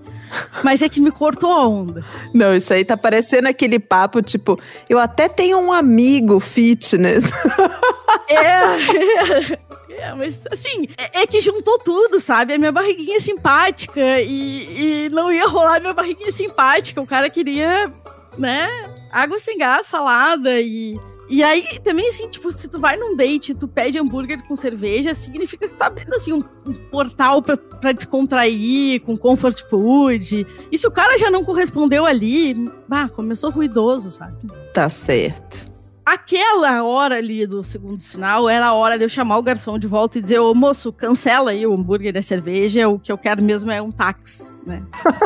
Mas 0.64 0.82
é 0.82 0.88
que 0.88 1.02
me 1.02 1.12
cortou 1.12 1.52
a 1.52 1.68
onda. 1.68 2.02
Não, 2.34 2.56
isso 2.56 2.74
aí 2.74 2.86
tá 2.86 2.96
parecendo 2.96 3.50
aquele 3.50 3.78
papo, 3.80 4.22
tipo, 4.22 4.58
eu 4.90 5.00
até 5.00 5.28
tenho 5.28 5.58
um 5.58 5.74
amigo 5.74 6.40
fitness. 6.40 7.26
É, 8.30 9.54
é, 10.02 10.14
mas 10.14 10.40
assim, 10.52 10.88
é, 10.98 11.22
é 11.22 11.28
que 11.28 11.40
juntou 11.40 11.78
tudo, 11.80 12.20
sabe? 12.20 12.54
A 12.54 12.58
minha 12.58 12.72
barriguinha 12.72 13.20
simpática 13.20 14.22
e, 14.22 15.06
e 15.06 15.10
não 15.10 15.32
ia 15.32 15.48
rolar 15.48 15.80
minha 15.80 15.94
barriguinha 15.94 16.32
simpática. 16.32 17.02
O 17.02 17.08
cara 17.08 17.30
queria, 17.30 17.92
né, 18.38 18.68
água 19.12 19.40
sem 19.40 19.58
gás, 19.58 19.88
salada 19.88 20.60
e. 20.60 20.98
E 21.30 21.44
aí, 21.44 21.78
também, 21.84 22.08
assim, 22.08 22.30
tipo, 22.30 22.50
se 22.54 22.70
tu 22.70 22.80
vai 22.80 22.96
num 22.96 23.14
date 23.14 23.54
tu 23.54 23.68
pede 23.68 24.00
hambúrguer 24.00 24.42
com 24.48 24.56
cerveja, 24.56 25.14
significa 25.14 25.68
que 25.68 25.74
tu 25.74 25.78
tá 25.78 25.88
abrindo, 25.88 26.16
assim, 26.16 26.32
um, 26.32 26.42
um 26.66 26.74
portal 26.90 27.42
pra, 27.42 27.58
pra 27.58 27.92
descontrair, 27.92 29.02
com 29.02 29.18
comfort 29.18 29.62
food. 29.70 30.48
E 30.72 30.78
se 30.78 30.88
o 30.88 30.92
cara 30.92 31.18
já 31.18 31.30
não 31.30 31.44
correspondeu 31.44 32.06
ali, 32.06 32.54
bah, 32.88 33.10
começou 33.10 33.50
ruidoso, 33.50 34.10
sabe? 34.10 34.38
Tá 34.74 34.88
certo. 34.88 35.70
Aquela 36.08 36.84
hora 36.86 37.18
ali 37.18 37.46
do 37.46 37.62
segundo 37.66 38.02
sinal 38.02 38.48
era 38.48 38.68
a 38.68 38.74
hora 38.74 38.98
de 38.98 39.04
eu 39.04 39.10
chamar 39.10 39.40
o 39.40 39.44
garçom 39.44 39.78
de 39.78 39.88
volta 39.88 40.18
e 40.18 40.22
dizer, 40.22 40.40
ô 40.40 40.56
moço, 40.56 40.90
cancela 40.94 41.52
aí 41.52 41.68
o 41.68 41.74
hambúrguer 41.74 42.16
e 42.16 42.18
a 42.18 42.24
cerveja, 42.24 42.88
o 42.88 42.98
que 42.98 43.12
eu 43.12 43.18
quero 43.18 43.44
mesmo 43.44 43.70
é 43.70 43.82
um 43.82 43.92
táxi, 43.92 44.50
né? 44.66 44.82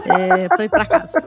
É, 0.05 0.47
pra 0.50 0.65
ir 0.65 0.69
pra 0.69 0.83
casa. 0.83 1.23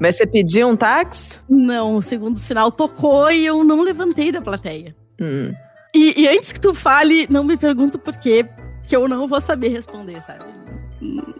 Mas 0.00 0.16
você 0.16 0.26
pediu 0.26 0.68
um 0.68 0.74
táxi? 0.74 1.38
Não, 1.46 1.96
o 1.96 2.00
segundo 2.00 2.38
sinal 2.38 2.72
tocou 2.72 3.30
e 3.30 3.44
eu 3.44 3.62
não 3.62 3.82
levantei 3.82 4.32
da 4.32 4.40
plateia. 4.40 4.96
Hum. 5.20 5.52
E, 5.94 6.22
e 6.22 6.26
antes 6.26 6.50
que 6.50 6.60
tu 6.60 6.74
fale, 6.74 7.26
não 7.28 7.44
me 7.44 7.58
pergunta 7.58 7.98
por 7.98 8.16
quê, 8.16 8.48
que 8.88 8.96
eu 8.96 9.06
não 9.06 9.28
vou 9.28 9.38
saber 9.38 9.68
responder, 9.68 10.22
sabe? 10.22 10.44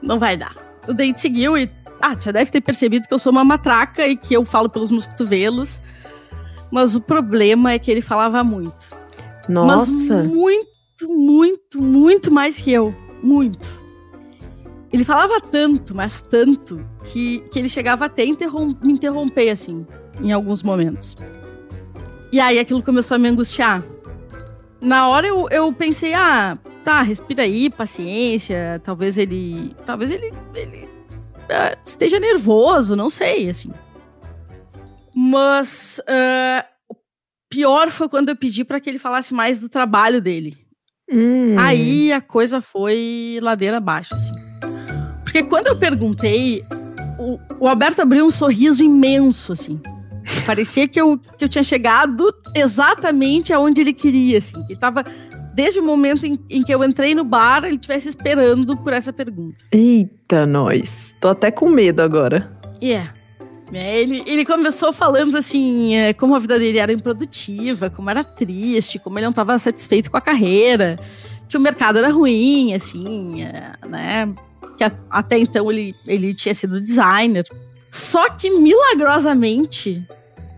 Não 0.03 0.19
vai 0.19 0.37
dar. 0.37 0.55
O 0.87 0.93
date 0.93 1.19
seguiu 1.19 1.57
e. 1.57 1.71
Ah, 1.99 2.15
já 2.21 2.31
deve 2.31 2.51
ter 2.51 2.61
percebido 2.61 3.09
que 3.09 3.15
eu 3.15 3.19
sou 3.19 3.33
uma 3.33 3.43
matraca 3.43 4.07
e 4.07 4.19
que 4.19 4.35
eu 4.35 4.45
falo 4.45 4.69
pelos 4.69 4.91
meus 4.91 5.07
cotovelos. 5.07 5.81
Mas 6.75 6.97
o 6.97 7.01
problema 7.01 7.71
é 7.71 7.79
que 7.79 7.89
ele 7.89 8.03
falava 8.03 8.43
muito. 8.43 8.75
Nossa. 9.49 9.93
Mas 9.93 10.27
muito, 10.27 11.09
muito, 11.09 11.81
muito 11.81 12.33
mais 12.33 12.59
que 12.59 12.73
eu. 12.73 12.93
Muito. 13.23 13.65
Ele 14.93 15.05
falava 15.05 15.41
tanto, 15.41 15.95
mas 15.95 16.21
tanto, 16.23 16.85
que, 17.05 17.39
que 17.53 17.61
ele 17.61 17.69
chegava 17.69 18.07
até 18.07 18.25
interrom 18.25 18.75
me 18.83 18.93
interromper, 18.93 19.51
assim, 19.51 19.87
em 20.21 20.33
alguns 20.33 20.65
momentos. 20.65 21.17
E 22.33 22.41
aí 22.41 22.59
aquilo 22.59 22.83
começou 22.83 23.15
a 23.15 23.19
me 23.19 23.29
angustiar. 23.29 23.81
Na 24.81 25.09
hora 25.09 25.29
eu, 25.29 25.47
eu 25.53 25.73
pensei, 25.73 26.13
ah, 26.13 26.59
tá, 26.83 27.03
respira 27.03 27.45
aí, 27.45 27.71
paciência, 27.71 28.81
talvez 28.83 29.17
ele. 29.17 29.77
Talvez 29.87 30.11
ele, 30.11 30.35
ele 30.53 30.89
uh, 31.45 31.79
esteja 31.87 32.19
nervoso, 32.19 32.97
não 32.97 33.11
sei, 33.11 33.49
assim. 33.49 33.71
Mas 35.15 36.01
uh, 36.01 36.65
o 36.89 36.97
pior 37.49 37.91
foi 37.91 38.09
quando 38.09 38.31
eu 38.31 38.37
pedi 38.37 38.65
para 38.65 38.81
que 38.81 38.91
ele 38.91 38.99
falasse 38.99 39.33
mais 39.33 39.59
do 39.59 39.69
trabalho 39.69 40.21
dele. 40.21 40.57
Hum. 41.11 41.57
Aí 41.59 42.13
a 42.13 42.21
coisa 42.21 42.61
foi 42.61 43.39
ladeira 43.43 43.77
abaixo, 43.77 44.15
assim. 44.15 44.33
Porque 45.23 45.43
quando 45.43 45.67
eu 45.69 45.79
perguntei, 45.79 46.65
o, 47.19 47.39
o 47.61 47.69
Alberto 47.69 48.03
abriu 48.03 48.25
um 48.25 48.31
sorriso 48.31 48.83
imenso, 48.83 49.53
assim. 49.53 49.81
Parecia 50.47 50.89
que 50.89 51.01
eu, 51.01 51.19
que 51.19 51.45
eu 51.45 51.49
tinha 51.49 51.65
chegado 51.65 52.33
exatamente 52.55 53.53
aonde 53.53 53.81
ele 53.81 53.93
queria, 53.93 54.39
assim. 54.39 54.63
Ele 54.69 54.79
tava, 54.79 55.05
desde 55.55 55.81
o 55.81 55.83
momento 55.83 56.25
em, 56.25 56.39
em 56.49 56.63
que 56.63 56.75
eu 56.75 56.83
entrei 56.83 57.15
no 57.15 57.25
bar, 57.25 57.65
ele 57.65 57.77
estivesse 57.77 58.09
esperando 58.09 58.77
por 58.79 58.93
essa 58.93 59.13
pergunta. 59.13 59.57
Eita, 59.71 60.47
nós. 60.47 61.15
Tô 61.21 61.29
até 61.29 61.51
com 61.51 61.69
medo 61.69 62.01
agora. 62.01 62.51
É. 62.81 63.09
É, 63.75 64.01
ele, 64.01 64.23
ele 64.27 64.45
começou 64.45 64.93
falando 64.93 65.37
assim, 65.37 65.95
é, 65.97 66.13
como 66.13 66.35
a 66.35 66.39
vida 66.39 66.59
dele 66.59 66.79
era 66.79 66.93
improdutiva, 66.93 67.91
como 67.91 68.11
era 68.11 68.23
triste, 68.23 68.99
como 68.99 69.19
ele 69.19 69.27
não 69.27 69.31
estava 69.31 69.59
satisfeito 69.59 70.11
com 70.11 70.17
a 70.17 70.21
carreira, 70.21 70.97
que 71.49 71.57
o 71.57 71.61
mercado 71.61 71.99
era 71.99 72.11
ruim, 72.11 72.75
assim, 72.75 73.43
é, 73.43 73.73
né? 73.87 74.35
Que 74.77 74.85
até 75.11 75.39
então 75.39 75.71
ele, 75.71 75.95
ele 76.07 76.35
tinha 76.35 76.55
sido 76.55 76.81
designer. 76.81 77.47
Só 77.91 78.29
que 78.31 78.51
milagrosamente 78.51 80.07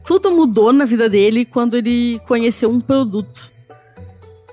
tudo 0.04 0.30
mudou 0.30 0.73
na 0.73 0.85
vida 0.85 1.08
dele 1.08 1.44
quando 1.44 1.76
ele 1.76 2.20
conheceu 2.26 2.70
um 2.70 2.80
produto. 2.80 3.50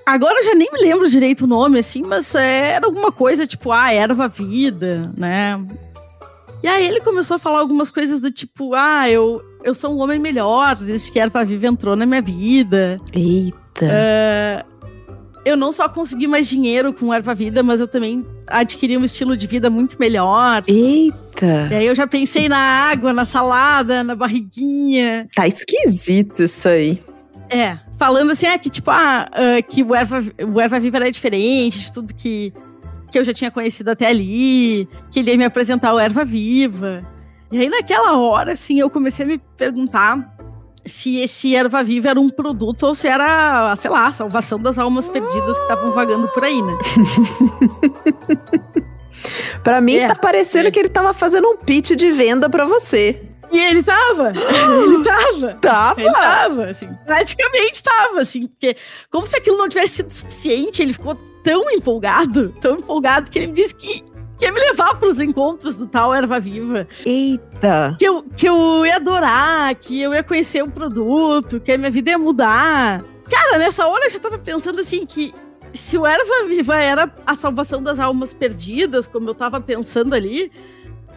Agora 0.05 0.39
eu 0.39 0.43
já 0.43 0.55
nem 0.55 0.69
me 0.71 0.81
lembro 0.81 1.09
direito 1.09 1.45
o 1.45 1.47
nome, 1.47 1.79
assim, 1.79 2.01
mas 2.01 2.35
é, 2.35 2.71
era 2.71 2.85
alguma 2.85 3.11
coisa 3.11 3.47
tipo, 3.47 3.71
ah, 3.71 3.93
erva 3.93 4.27
vida, 4.27 5.13
né? 5.17 5.63
E 6.63 6.67
aí 6.67 6.87
ele 6.87 7.01
começou 7.01 7.35
a 7.35 7.39
falar 7.39 7.59
algumas 7.59 7.91
coisas 7.91 8.21
do 8.21 8.31
tipo, 8.31 8.73
ah, 8.73 9.09
eu, 9.09 9.41
eu 9.65 9.75
sou 9.75 9.93
um 9.93 10.01
homem 10.01 10.17
melhor 10.17 10.77
desde 10.77 11.11
que 11.11 11.19
a 11.19 11.23
erva 11.23 11.43
viva 11.43 11.67
entrou 11.67 11.93
na 11.93 12.05
minha 12.05 12.21
vida. 12.21 12.97
Eita. 13.11 13.85
É, 13.85 14.65
eu 15.43 15.57
não 15.57 15.73
só 15.73 15.89
consegui 15.89 16.25
mais 16.25 16.47
dinheiro 16.47 16.93
com 16.93 17.13
erva 17.13 17.35
vida, 17.35 17.61
mas 17.61 17.81
eu 17.81 17.87
também 17.87 18.25
adquiri 18.47 18.97
um 18.97 19.03
estilo 19.03 19.35
de 19.35 19.45
vida 19.45 19.69
muito 19.69 19.97
melhor. 19.99 20.63
Eita. 20.65 21.67
E 21.69 21.75
aí 21.75 21.85
eu 21.85 21.93
já 21.93 22.07
pensei 22.07 22.47
na 22.47 22.57
água, 22.57 23.11
na 23.11 23.25
salada, 23.25 24.01
na 24.01 24.15
barriguinha. 24.15 25.27
Tá 25.35 25.45
esquisito 25.45 26.43
isso 26.43 26.69
aí. 26.69 26.97
É, 27.49 27.77
falando 27.97 28.31
assim, 28.31 28.45
é 28.45 28.57
que 28.57 28.69
tipo, 28.69 28.89
ah, 28.89 29.29
ah, 29.33 29.61
que 29.61 29.83
o 29.83 29.93
erva, 29.93 30.23
o 30.49 30.61
erva 30.61 30.79
viva 30.79 30.97
era 30.97 31.11
diferente 31.11 31.79
de 31.79 31.91
tudo 31.91 32.13
que, 32.13 32.53
que 33.13 33.19
eu 33.19 33.23
já 33.23 33.31
tinha 33.31 33.51
conhecido 33.51 33.91
até 33.91 34.07
ali, 34.07 34.89
que 35.11 35.19
ele 35.19 35.29
ia 35.31 35.37
me 35.37 35.45
apresentar 35.45 35.93
o 35.93 35.99
erva 35.99 36.25
viva. 36.25 36.99
E 37.51 37.59
aí 37.59 37.69
naquela 37.69 38.17
hora, 38.17 38.53
assim, 38.53 38.79
eu 38.79 38.89
comecei 38.89 39.23
a 39.23 39.27
me 39.27 39.37
perguntar 39.55 40.35
se 40.83 41.17
esse 41.17 41.55
erva 41.55 41.83
viva 41.83 42.09
era 42.09 42.19
um 42.19 42.27
produto 42.27 42.87
ou 42.87 42.95
se 42.95 43.07
era, 43.07 43.75
sei 43.75 43.91
lá, 43.91 44.07
a 44.07 44.11
salvação 44.11 44.59
das 44.59 44.79
almas 44.79 45.07
perdidas 45.07 45.55
que 45.55 45.61
estavam 45.61 45.91
vagando 45.91 46.27
por 46.29 46.43
aí, 46.43 46.59
né? 46.59 46.75
Pra 49.63 49.79
mim, 49.79 49.97
É, 49.97 50.07
tá 50.07 50.15
parecendo 50.15 50.67
é. 50.67 50.71
que 50.71 50.79
ele 50.79 50.89
tava 50.89 51.13
fazendo 51.13 51.47
um 51.47 51.55
pitch 51.55 51.91
de 51.91 52.11
venda 52.11 52.49
pra 52.49 52.65
você. 52.65 53.21
E 53.51 53.59
ele 53.59 53.83
tava, 53.83 54.33
ele 54.35 55.03
tava. 55.03 55.53
Tava? 55.61 56.01
Ele 56.01 56.11
tava, 56.11 56.65
assim, 56.65 56.89
praticamente 57.05 57.83
tava, 57.83 58.21
assim, 58.21 58.47
porque 58.47 58.75
como 59.11 59.27
se 59.27 59.37
aquilo 59.37 59.57
não 59.57 59.69
tivesse 59.69 59.97
sido 59.97 60.11
suficiente, 60.11 60.81
ele 60.81 60.93
ficou 60.93 61.15
tão 61.43 61.69
empolgado, 61.71 62.49
tão 62.61 62.77
empolgado, 62.77 63.29
que 63.29 63.37
ele 63.37 63.47
me 63.47 63.53
disse 63.53 63.75
que, 63.75 64.01
que 64.37 64.45
ia 64.45 64.51
me 64.51 64.59
levar 64.59 64.97
pros 64.97 65.19
encontros 65.19 65.75
do 65.77 65.85
tal 65.85 66.13
Erva 66.13 66.39
Viva, 66.39 66.87
Eita. 67.05 67.95
que 67.99 68.05
eu, 68.05 68.23
que 68.35 68.47
eu 68.47 68.85
ia 68.85 68.95
adorar, 68.95 69.75
que 69.75 70.01
eu 70.01 70.13
ia 70.13 70.23
conhecer 70.23 70.63
o 70.63 70.71
produto, 70.71 71.59
que 71.59 71.71
a 71.71 71.77
minha 71.77 71.91
vida 71.91 72.11
ia 72.11 72.17
mudar. 72.17 73.03
Cara, 73.29 73.57
nessa 73.57 73.85
hora 73.87 74.05
eu 74.05 74.09
já 74.09 74.19
tava 74.19 74.37
pensando 74.37 74.81
assim 74.81 75.05
que 75.05 75.33
se 75.73 75.97
o 75.97 76.05
Erva 76.05 76.47
Viva 76.47 76.75
era 76.75 77.11
a 77.25 77.35
salvação 77.35 77.81
das 77.81 77.99
almas 77.99 78.33
perdidas, 78.33 79.07
como 79.07 79.29
eu 79.29 79.35
tava 79.35 79.59
pensando 79.59 80.13
ali, 80.13 80.51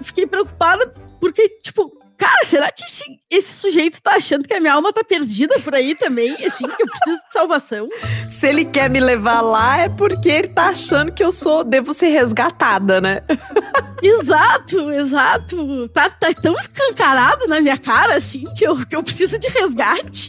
fiquei 0.00 0.26
preocupada 0.26 0.92
porque, 1.20 1.48
tipo, 1.62 1.92
cara, 2.16 2.44
será 2.44 2.70
que 2.72 2.84
esse, 2.84 3.04
esse 3.30 3.52
sujeito 3.54 4.00
tá 4.00 4.16
achando 4.16 4.46
que 4.46 4.54
a 4.54 4.60
minha 4.60 4.74
alma 4.74 4.92
tá 4.92 5.04
perdida 5.04 5.58
por 5.60 5.74
aí 5.74 5.94
também, 5.94 6.32
assim, 6.44 6.66
que 6.66 6.82
eu 6.82 6.86
preciso 6.86 7.26
de 7.26 7.32
salvação? 7.32 7.88
Se 8.30 8.48
ele 8.48 8.64
quer 8.64 8.90
me 8.90 9.00
levar 9.00 9.40
lá, 9.40 9.78
é 9.78 9.88
porque 9.88 10.28
ele 10.28 10.48
tá 10.48 10.68
achando 10.68 11.12
que 11.12 11.22
eu 11.22 11.30
sou, 11.32 11.64
devo 11.64 11.92
ser 11.92 12.08
resgatada, 12.08 13.00
né? 13.00 13.22
Exato, 14.02 14.90
exato. 14.90 15.88
Tá, 15.88 16.10
tá 16.10 16.32
tão 16.34 16.52
escancarado 16.54 17.46
na 17.46 17.60
minha 17.60 17.78
cara, 17.78 18.16
assim, 18.16 18.44
que 18.54 18.66
eu, 18.66 18.84
que 18.86 18.94
eu 18.94 19.02
preciso 19.02 19.38
de 19.38 19.48
resgate. 19.48 20.28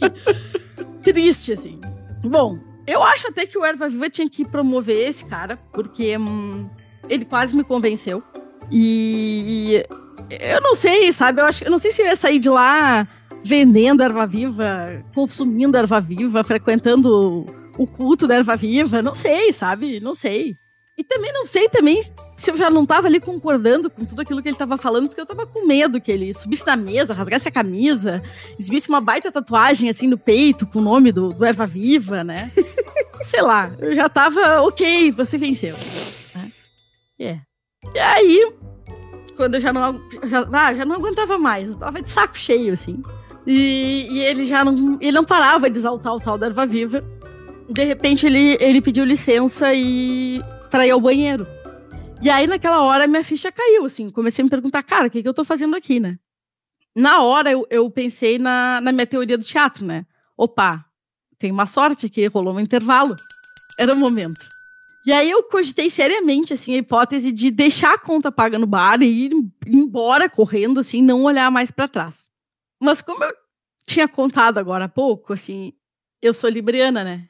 Triste, 1.02 1.52
assim. 1.52 1.80
Bom, 2.22 2.58
eu 2.86 3.02
acho 3.02 3.28
até 3.28 3.46
que 3.46 3.58
o 3.58 3.64
Erva 3.64 3.88
Viva 3.88 4.08
tinha 4.08 4.28
que 4.28 4.44
promover 4.44 5.08
esse 5.08 5.24
cara, 5.26 5.56
porque 5.72 6.16
hum, 6.16 6.68
ele 7.08 7.24
quase 7.24 7.54
me 7.54 7.62
convenceu. 7.62 8.22
E 8.70 9.84
eu 10.30 10.60
não 10.60 10.74
sei, 10.74 11.12
sabe? 11.12 11.40
Eu, 11.40 11.46
acho, 11.46 11.64
eu 11.64 11.70
não 11.70 11.78
sei 11.78 11.90
se 11.90 12.02
eu 12.02 12.06
ia 12.06 12.16
sair 12.16 12.38
de 12.38 12.48
lá 12.48 13.06
vendendo 13.44 14.02
erva 14.02 14.26
viva, 14.26 15.04
consumindo 15.14 15.76
erva 15.76 16.00
viva, 16.00 16.42
frequentando 16.44 17.46
o 17.76 17.86
culto 17.86 18.26
da 18.26 18.36
erva 18.36 18.56
viva. 18.56 19.02
Não 19.02 19.14
sei, 19.14 19.52
sabe? 19.52 20.00
Não 20.00 20.14
sei. 20.14 20.56
E 20.98 21.04
também 21.04 21.32
não 21.32 21.46
sei 21.46 21.68
também 21.68 22.00
se 22.36 22.50
eu 22.50 22.56
já 22.56 22.68
não 22.68 22.84
tava 22.84 23.06
ali 23.06 23.20
concordando 23.20 23.88
com 23.88 24.04
tudo 24.04 24.20
aquilo 24.20 24.42
que 24.42 24.48
ele 24.48 24.56
tava 24.56 24.76
falando, 24.76 25.06
porque 25.06 25.20
eu 25.20 25.26
tava 25.26 25.46
com 25.46 25.64
medo 25.64 26.00
que 26.00 26.10
ele 26.10 26.34
subisse 26.34 26.66
na 26.66 26.74
mesa, 26.74 27.14
rasgasse 27.14 27.46
a 27.46 27.52
camisa, 27.52 28.20
exibisse 28.58 28.88
uma 28.88 29.00
baita 29.00 29.30
tatuagem 29.30 29.88
assim 29.88 30.08
no 30.08 30.18
peito 30.18 30.66
com 30.66 30.80
o 30.80 30.82
nome 30.82 31.12
do, 31.12 31.28
do 31.28 31.44
Erva 31.44 31.66
Viva, 31.66 32.24
né? 32.24 32.50
Sei 33.22 33.40
lá, 33.40 33.70
eu 33.78 33.94
já 33.94 34.08
tava, 34.08 34.62
ok, 34.62 35.12
você 35.12 35.38
venceu. 35.38 35.76
né? 36.34 36.50
É. 37.20 37.38
E 37.94 37.98
aí, 38.00 38.52
quando 39.38 39.54
eu 39.54 39.60
já 39.60 39.72
não, 39.72 40.02
já, 40.24 40.48
ah, 40.52 40.74
já 40.74 40.84
não 40.84 40.96
aguentava 40.96 41.38
mais, 41.38 41.68
eu 41.68 41.76
tava 41.76 42.02
de 42.02 42.10
saco 42.10 42.36
cheio, 42.36 42.72
assim. 42.72 43.00
E, 43.46 44.08
e 44.10 44.20
ele 44.20 44.44
já 44.44 44.64
não, 44.64 44.98
ele 45.00 45.12
não 45.12 45.24
parava 45.24 45.70
de 45.70 45.78
exaltar 45.78 46.12
o 46.12 46.20
tal 46.20 46.36
da 46.36 46.46
Erva 46.46 46.66
Viva. 46.66 47.04
De 47.70 47.84
repente, 47.84 48.26
ele, 48.26 48.58
ele 48.60 48.82
pediu 48.82 49.04
licença 49.04 49.72
e 49.72 50.42
pra 50.68 50.86
ir 50.86 50.90
ao 50.90 51.00
banheiro. 51.00 51.46
E 52.20 52.28
aí, 52.28 52.48
naquela 52.48 52.82
hora, 52.82 53.06
minha 53.06 53.22
ficha 53.22 53.52
caiu, 53.52 53.84
assim. 53.84 54.10
Comecei 54.10 54.42
a 54.42 54.44
me 54.44 54.50
perguntar, 54.50 54.82
cara, 54.82 55.06
o 55.06 55.10
que, 55.10 55.22
que 55.22 55.28
eu 55.28 55.34
tô 55.34 55.44
fazendo 55.44 55.76
aqui, 55.76 56.00
né? 56.00 56.18
Na 56.96 57.22
hora, 57.22 57.52
eu, 57.52 57.64
eu 57.70 57.88
pensei 57.88 58.38
na, 58.38 58.80
na 58.80 58.90
minha 58.90 59.06
teoria 59.06 59.38
do 59.38 59.44
teatro, 59.44 59.86
né? 59.86 60.04
Opa, 60.36 60.84
tem 61.38 61.52
uma 61.52 61.66
sorte 61.66 62.06
aqui, 62.06 62.26
rolou 62.26 62.54
um 62.54 62.60
intervalo. 62.60 63.14
Era 63.78 63.94
o 63.94 63.96
momento. 63.96 64.57
E 65.08 65.12
aí 65.12 65.30
eu 65.30 65.42
cogitei 65.44 65.90
seriamente, 65.90 66.52
assim, 66.52 66.74
a 66.74 66.76
hipótese 66.76 67.32
de 67.32 67.50
deixar 67.50 67.94
a 67.94 67.98
conta 67.98 68.30
paga 68.30 68.58
no 68.58 68.66
bar 68.66 69.00
e 69.02 69.06
ir 69.24 69.30
embora 69.66 70.28
correndo, 70.28 70.80
assim, 70.80 71.00
não 71.00 71.22
olhar 71.22 71.50
mais 71.50 71.70
pra 71.70 71.88
trás. 71.88 72.30
Mas 72.78 73.00
como 73.00 73.24
eu 73.24 73.32
tinha 73.86 74.06
contado 74.06 74.58
agora 74.58 74.84
há 74.84 74.88
pouco, 74.88 75.32
assim, 75.32 75.72
eu 76.20 76.34
sou 76.34 76.50
libriana, 76.50 77.02
né? 77.02 77.24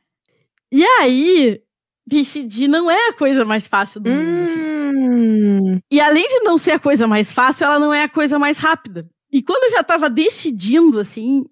E 0.72 0.84
aí, 0.84 1.60
decidir 2.04 2.66
não 2.66 2.90
é 2.90 3.10
a 3.10 3.12
coisa 3.12 3.44
mais 3.44 3.68
fácil 3.68 4.00
do 4.00 4.10
mundo. 4.10 4.42
Assim. 4.42 4.58
Hum, 4.58 5.78
E 5.88 6.00
além 6.00 6.26
de 6.26 6.40
não 6.40 6.58
ser 6.58 6.72
a 6.72 6.80
coisa 6.80 7.06
mais 7.06 7.32
fácil, 7.32 7.64
ela 7.64 7.78
não 7.78 7.94
é 7.94 8.02
a 8.02 8.08
coisa 8.08 8.40
mais 8.40 8.58
rápida. 8.58 9.08
E 9.30 9.40
quando 9.40 9.62
eu 9.66 9.70
já 9.76 9.84
tava 9.84 10.10
decidindo, 10.10 10.98
assim, 10.98 11.44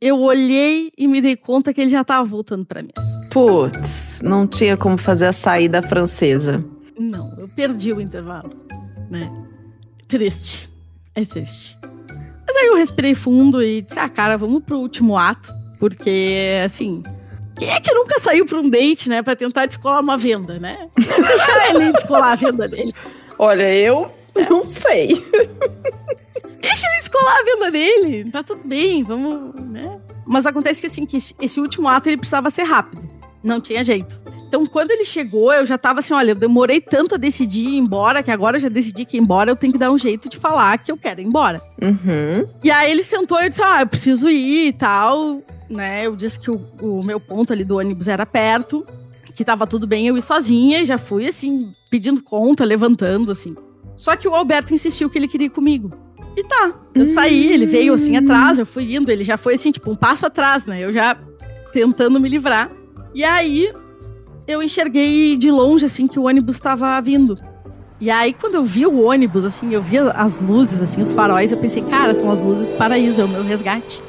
eu 0.00 0.18
olhei 0.18 0.90
e 0.96 1.06
me 1.06 1.20
dei 1.20 1.36
conta 1.36 1.74
que 1.74 1.80
ele 1.82 1.90
já 1.90 2.02
tava 2.02 2.24
voltando 2.26 2.64
pra 2.64 2.82
mesa. 2.82 3.20
putz, 3.30 4.13
não 4.22 4.46
tinha 4.46 4.76
como 4.76 4.98
fazer 4.98 5.26
a 5.26 5.32
saída 5.32 5.82
francesa. 5.82 6.64
Não, 6.98 7.34
eu 7.38 7.48
perdi 7.48 7.92
o 7.92 8.00
intervalo, 8.00 8.54
né? 9.10 9.30
Triste. 10.08 10.70
É 11.14 11.24
triste. 11.24 11.78
Mas 12.46 12.56
aí 12.56 12.66
eu 12.66 12.76
respirei 12.76 13.14
fundo 13.14 13.62
e 13.62 13.82
disse, 13.82 13.98
ah, 13.98 14.08
cara, 14.08 14.36
vamos 14.36 14.62
pro 14.62 14.78
último 14.78 15.16
ato. 15.16 15.52
Porque, 15.78 16.60
assim, 16.64 17.02
quem 17.56 17.70
é 17.70 17.80
que 17.80 17.92
nunca 17.92 18.18
saiu 18.18 18.46
pra 18.46 18.58
um 18.58 18.68
date, 18.68 19.08
né? 19.08 19.22
Pra 19.22 19.36
tentar 19.36 19.66
descolar 19.66 20.00
uma 20.00 20.16
venda, 20.16 20.58
né? 20.58 20.88
Deixar 20.96 21.74
ele 21.74 21.92
descolar 21.94 22.32
a 22.32 22.36
venda 22.36 22.68
dele. 22.68 22.92
Olha, 23.38 23.74
eu 23.74 24.08
não 24.50 24.66
sei. 24.66 25.24
Deixa 26.60 26.86
ele 26.86 26.96
descolar 26.96 27.38
a 27.38 27.44
venda 27.44 27.70
dele. 27.70 28.30
Tá 28.30 28.42
tudo 28.42 28.66
bem, 28.66 29.02
vamos, 29.02 29.54
né? 29.60 30.00
Mas 30.26 30.46
acontece 30.46 30.80
que, 30.80 30.86
assim, 30.86 31.04
que 31.06 31.16
esse 31.16 31.60
último 31.60 31.88
ato 31.88 32.08
ele 32.08 32.16
precisava 32.16 32.50
ser 32.50 32.62
rápido. 32.62 33.02
Não 33.44 33.60
tinha 33.60 33.84
jeito. 33.84 34.20
Então, 34.48 34.64
quando 34.66 34.92
ele 34.92 35.04
chegou, 35.04 35.52
eu 35.52 35.66
já 35.66 35.76
tava 35.76 35.98
assim, 35.98 36.14
olha, 36.14 36.30
eu 36.30 36.36
demorei 36.36 36.80
tanto 36.80 37.16
a 37.16 37.18
decidir 37.18 37.66
ir 37.66 37.76
embora, 37.76 38.22
que 38.22 38.30
agora 38.30 38.56
eu 38.56 38.60
já 38.60 38.68
decidi 38.68 39.04
que 39.04 39.16
ir 39.16 39.20
embora, 39.20 39.50
eu 39.50 39.56
tenho 39.56 39.72
que 39.72 39.78
dar 39.78 39.90
um 39.90 39.98
jeito 39.98 40.28
de 40.28 40.38
falar 40.38 40.78
que 40.78 40.92
eu 40.92 40.96
quero 40.96 41.20
ir 41.20 41.24
embora. 41.24 41.60
Uhum. 41.82 42.48
E 42.62 42.70
aí 42.70 42.90
ele 42.90 43.02
sentou 43.02 43.40
e 43.40 43.46
eu 43.46 43.50
disse, 43.50 43.62
ah, 43.62 43.82
eu 43.82 43.86
preciso 43.86 44.28
ir 44.30 44.68
e 44.68 44.72
tal, 44.72 45.42
né? 45.68 46.06
Eu 46.06 46.14
disse 46.14 46.38
que 46.38 46.50
o, 46.50 46.60
o 46.80 47.04
meu 47.04 47.18
ponto 47.18 47.52
ali 47.52 47.64
do 47.64 47.78
ônibus 47.78 48.06
era 48.06 48.24
perto, 48.24 48.86
que 49.34 49.44
tava 49.44 49.66
tudo 49.66 49.86
bem 49.86 50.06
eu 50.06 50.16
ir 50.16 50.22
sozinha, 50.22 50.80
e 50.80 50.84
já 50.84 50.96
fui, 50.98 51.26
assim, 51.26 51.72
pedindo 51.90 52.22
conta, 52.22 52.64
levantando, 52.64 53.32
assim. 53.32 53.56
Só 53.96 54.14
que 54.14 54.28
o 54.28 54.34
Alberto 54.34 54.72
insistiu 54.72 55.10
que 55.10 55.18
ele 55.18 55.26
queria 55.26 55.48
ir 55.48 55.50
comigo. 55.50 55.90
E 56.36 56.44
tá, 56.44 56.72
eu 56.94 57.08
saí, 57.08 57.52
ele 57.52 57.66
veio 57.66 57.94
assim 57.94 58.16
atrás, 58.16 58.58
eu 58.58 58.66
fui 58.66 58.94
indo, 58.94 59.10
ele 59.10 59.22
já 59.22 59.36
foi 59.36 59.54
assim, 59.54 59.70
tipo, 59.70 59.90
um 59.90 59.94
passo 59.96 60.26
atrás, 60.26 60.66
né? 60.66 60.80
Eu 60.80 60.92
já 60.92 61.16
tentando 61.72 62.18
me 62.20 62.28
livrar. 62.28 62.70
E 63.14 63.22
aí 63.22 63.72
eu 64.46 64.62
enxerguei 64.62 65.36
de 65.36 65.50
longe, 65.50 65.86
assim, 65.86 66.06
que 66.06 66.18
o 66.18 66.24
ônibus 66.24 66.60
tava 66.60 67.00
vindo. 67.00 67.38
E 68.00 68.10
aí, 68.10 68.34
quando 68.34 68.56
eu 68.56 68.64
vi 68.64 68.84
o 68.86 69.02
ônibus, 69.02 69.44
assim, 69.44 69.72
eu 69.72 69.80
vi 69.80 69.98
as 69.98 70.38
luzes, 70.40 70.80
assim, 70.80 71.00
os 71.00 71.12
faróis, 71.12 71.52
eu 71.52 71.58
pensei, 71.58 71.82
cara, 71.82 72.14
são 72.14 72.30
as 72.30 72.40
luzes 72.40 72.68
do 72.68 72.76
paraíso, 72.76 73.20
é 73.20 73.24
o 73.24 73.28
meu 73.28 73.44
resgate. 73.44 74.02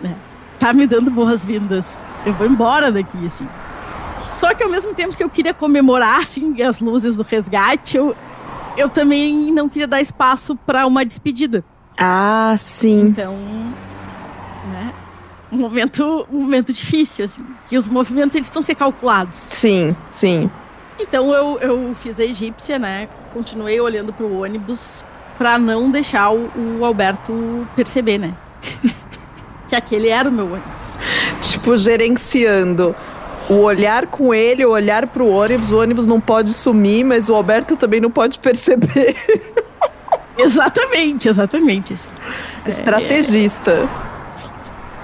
Né? 0.00 0.16
Tá 0.58 0.72
me 0.72 0.86
dando 0.86 1.10
boas-vindas. 1.10 1.98
Eu 2.24 2.32
vou 2.32 2.46
embora 2.46 2.90
daqui, 2.90 3.24
assim. 3.26 3.46
Só 4.24 4.52
que 4.54 4.62
ao 4.62 4.70
mesmo 4.70 4.94
tempo 4.94 5.14
que 5.14 5.22
eu 5.22 5.30
queria 5.30 5.54
comemorar, 5.54 6.22
assim, 6.22 6.60
as 6.62 6.80
luzes 6.80 7.14
do 7.14 7.22
resgate, 7.22 7.96
eu, 7.96 8.16
eu 8.76 8.88
também 8.88 9.52
não 9.52 9.68
queria 9.68 9.86
dar 9.86 10.00
espaço 10.00 10.56
para 10.56 10.86
uma 10.86 11.04
despedida. 11.04 11.64
Ah, 11.96 12.54
sim. 12.56 13.08
Então? 13.08 13.36
Um 15.50 15.58
momento, 15.58 16.26
um 16.30 16.40
momento 16.40 16.72
difícil, 16.72 17.24
assim. 17.24 17.44
Que 17.68 17.76
os 17.76 17.88
movimentos, 17.88 18.34
eles 18.34 18.48
estão 18.48 18.62
ser 18.62 18.74
calculados. 18.74 19.38
Sim, 19.38 19.94
sim. 20.10 20.50
Então 20.98 21.32
eu, 21.32 21.58
eu 21.60 21.96
fiz 22.02 22.18
a 22.18 22.24
egípcia, 22.24 22.78
né? 22.78 23.08
Continuei 23.32 23.80
olhando 23.80 24.12
pro 24.12 24.40
ônibus 24.40 25.04
pra 25.36 25.58
não 25.58 25.90
deixar 25.90 26.30
o, 26.30 26.50
o 26.78 26.84
Alberto 26.84 27.66
perceber, 27.76 28.18
né? 28.18 28.34
que 29.68 29.76
aquele 29.76 30.08
era 30.08 30.28
o 30.28 30.32
meu 30.32 30.46
ônibus. 30.46 30.86
Tipo, 31.40 31.76
gerenciando 31.76 32.94
o 33.48 33.54
olhar 33.60 34.06
com 34.06 34.34
ele, 34.34 34.64
o 34.64 34.70
olhar 34.70 35.06
pro 35.06 35.28
ônibus. 35.28 35.70
O 35.70 35.80
ônibus 35.80 36.06
não 36.06 36.20
pode 36.20 36.52
sumir, 36.52 37.04
mas 37.04 37.28
o 37.28 37.34
Alberto 37.34 37.76
também 37.76 38.00
não 38.00 38.10
pode 38.10 38.38
perceber. 38.38 39.16
Exatamente, 40.38 41.30
exatamente. 41.30 41.96
Estrategista. 42.66 43.88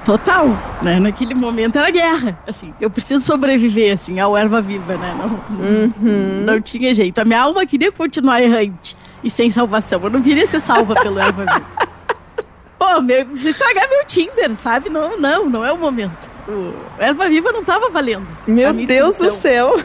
Total, 0.05 0.49
né? 0.83 0.99
Naquele 0.99 1.33
momento 1.35 1.79
era 1.79 1.89
guerra, 1.91 2.37
assim. 2.47 2.75
Eu 2.81 2.91
preciso 2.91 3.25
sobreviver, 3.25 3.95
assim, 3.95 4.19
ao 4.19 4.37
erva 4.37 4.61
viva, 4.61 4.95
né? 4.97 5.15
Não, 5.17 5.27
Uhum. 5.57 6.43
não 6.45 6.61
tinha 6.61 6.93
jeito. 6.93 7.21
A 7.21 7.25
minha 7.25 7.41
alma 7.41 7.65
queria 7.65 7.93
continuar 7.93 8.43
errante 8.43 8.97
e 9.23 9.31
sem 9.31 9.53
salvação. 9.53 10.01
Eu 10.03 10.11
não 10.11 10.21
queria 10.23 10.45
ser 10.47 10.61
salva 10.61 10.95
pelo 10.95 11.21
erva 11.21 11.45
viva. 11.45 11.63
Pô, 12.79 13.01
meu, 13.01 13.37
estragar 13.37 13.89
meu 13.89 14.05
Tinder, 14.05 14.51
sabe? 14.61 14.91
Não, 14.91 15.17
não, 15.21 15.49
não 15.49 15.65
é 15.65 15.71
o 15.73 15.79
momento. 15.79 16.29
O 16.49 16.73
erva 16.99 17.29
viva 17.29 17.53
não 17.53 17.63
tava 17.63 17.89
valendo. 17.89 18.27
Meu 18.45 18.73
Deus 18.73 19.19
do 19.19 19.31
céu. 19.31 19.77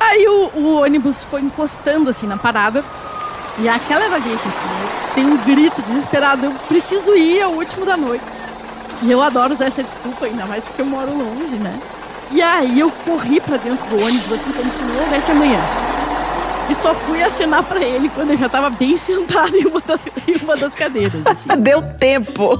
Aí 0.00 0.26
o, 0.26 0.50
o 0.54 0.80
ônibus 0.80 1.22
foi 1.24 1.42
encostando 1.42 2.08
assim 2.08 2.26
na 2.26 2.38
parada. 2.38 2.82
E 3.58 3.68
aquela 3.68 4.08
vagueixa, 4.08 4.48
assim, 4.48 5.14
tem 5.14 5.24
um 5.26 5.36
grito 5.38 5.80
desesperado. 5.82 6.46
Eu 6.46 6.52
preciso 6.68 7.14
ir, 7.14 7.40
é 7.40 7.46
o 7.46 7.50
último 7.52 7.84
da 7.86 7.96
noite. 7.96 8.24
E 9.02 9.10
eu 9.10 9.22
adoro 9.22 9.54
usar 9.54 9.66
essa 9.66 9.82
desculpa, 9.82 10.26
ainda 10.26 10.46
mais 10.46 10.64
porque 10.64 10.82
eu 10.82 10.86
moro 10.86 11.10
longe, 11.10 11.56
né? 11.56 11.78
E 12.30 12.42
aí 12.42 12.80
eu 12.80 12.90
corri 12.90 13.40
pra 13.40 13.56
dentro 13.56 13.86
do 13.88 14.02
ônibus, 14.02 14.32
assim, 14.32 14.52
como 14.52 14.72
se 14.72 14.82
não 14.82 15.02
houvesse 15.02 15.30
amanhã. 15.30 15.60
E 16.68 16.74
só 16.74 16.94
fui 16.94 17.22
assinar 17.22 17.62
pra 17.62 17.80
ele 17.80 18.08
quando 18.08 18.30
eu 18.30 18.36
já 18.36 18.48
tava 18.48 18.70
bem 18.70 18.96
sentado 18.98 19.54
em 19.54 19.66
uma 19.66 19.80
das, 19.80 20.00
em 20.26 20.44
uma 20.44 20.56
das 20.56 20.74
cadeiras, 20.74 21.26
assim. 21.26 21.48
Deu 21.62 21.82
tempo. 21.96 22.58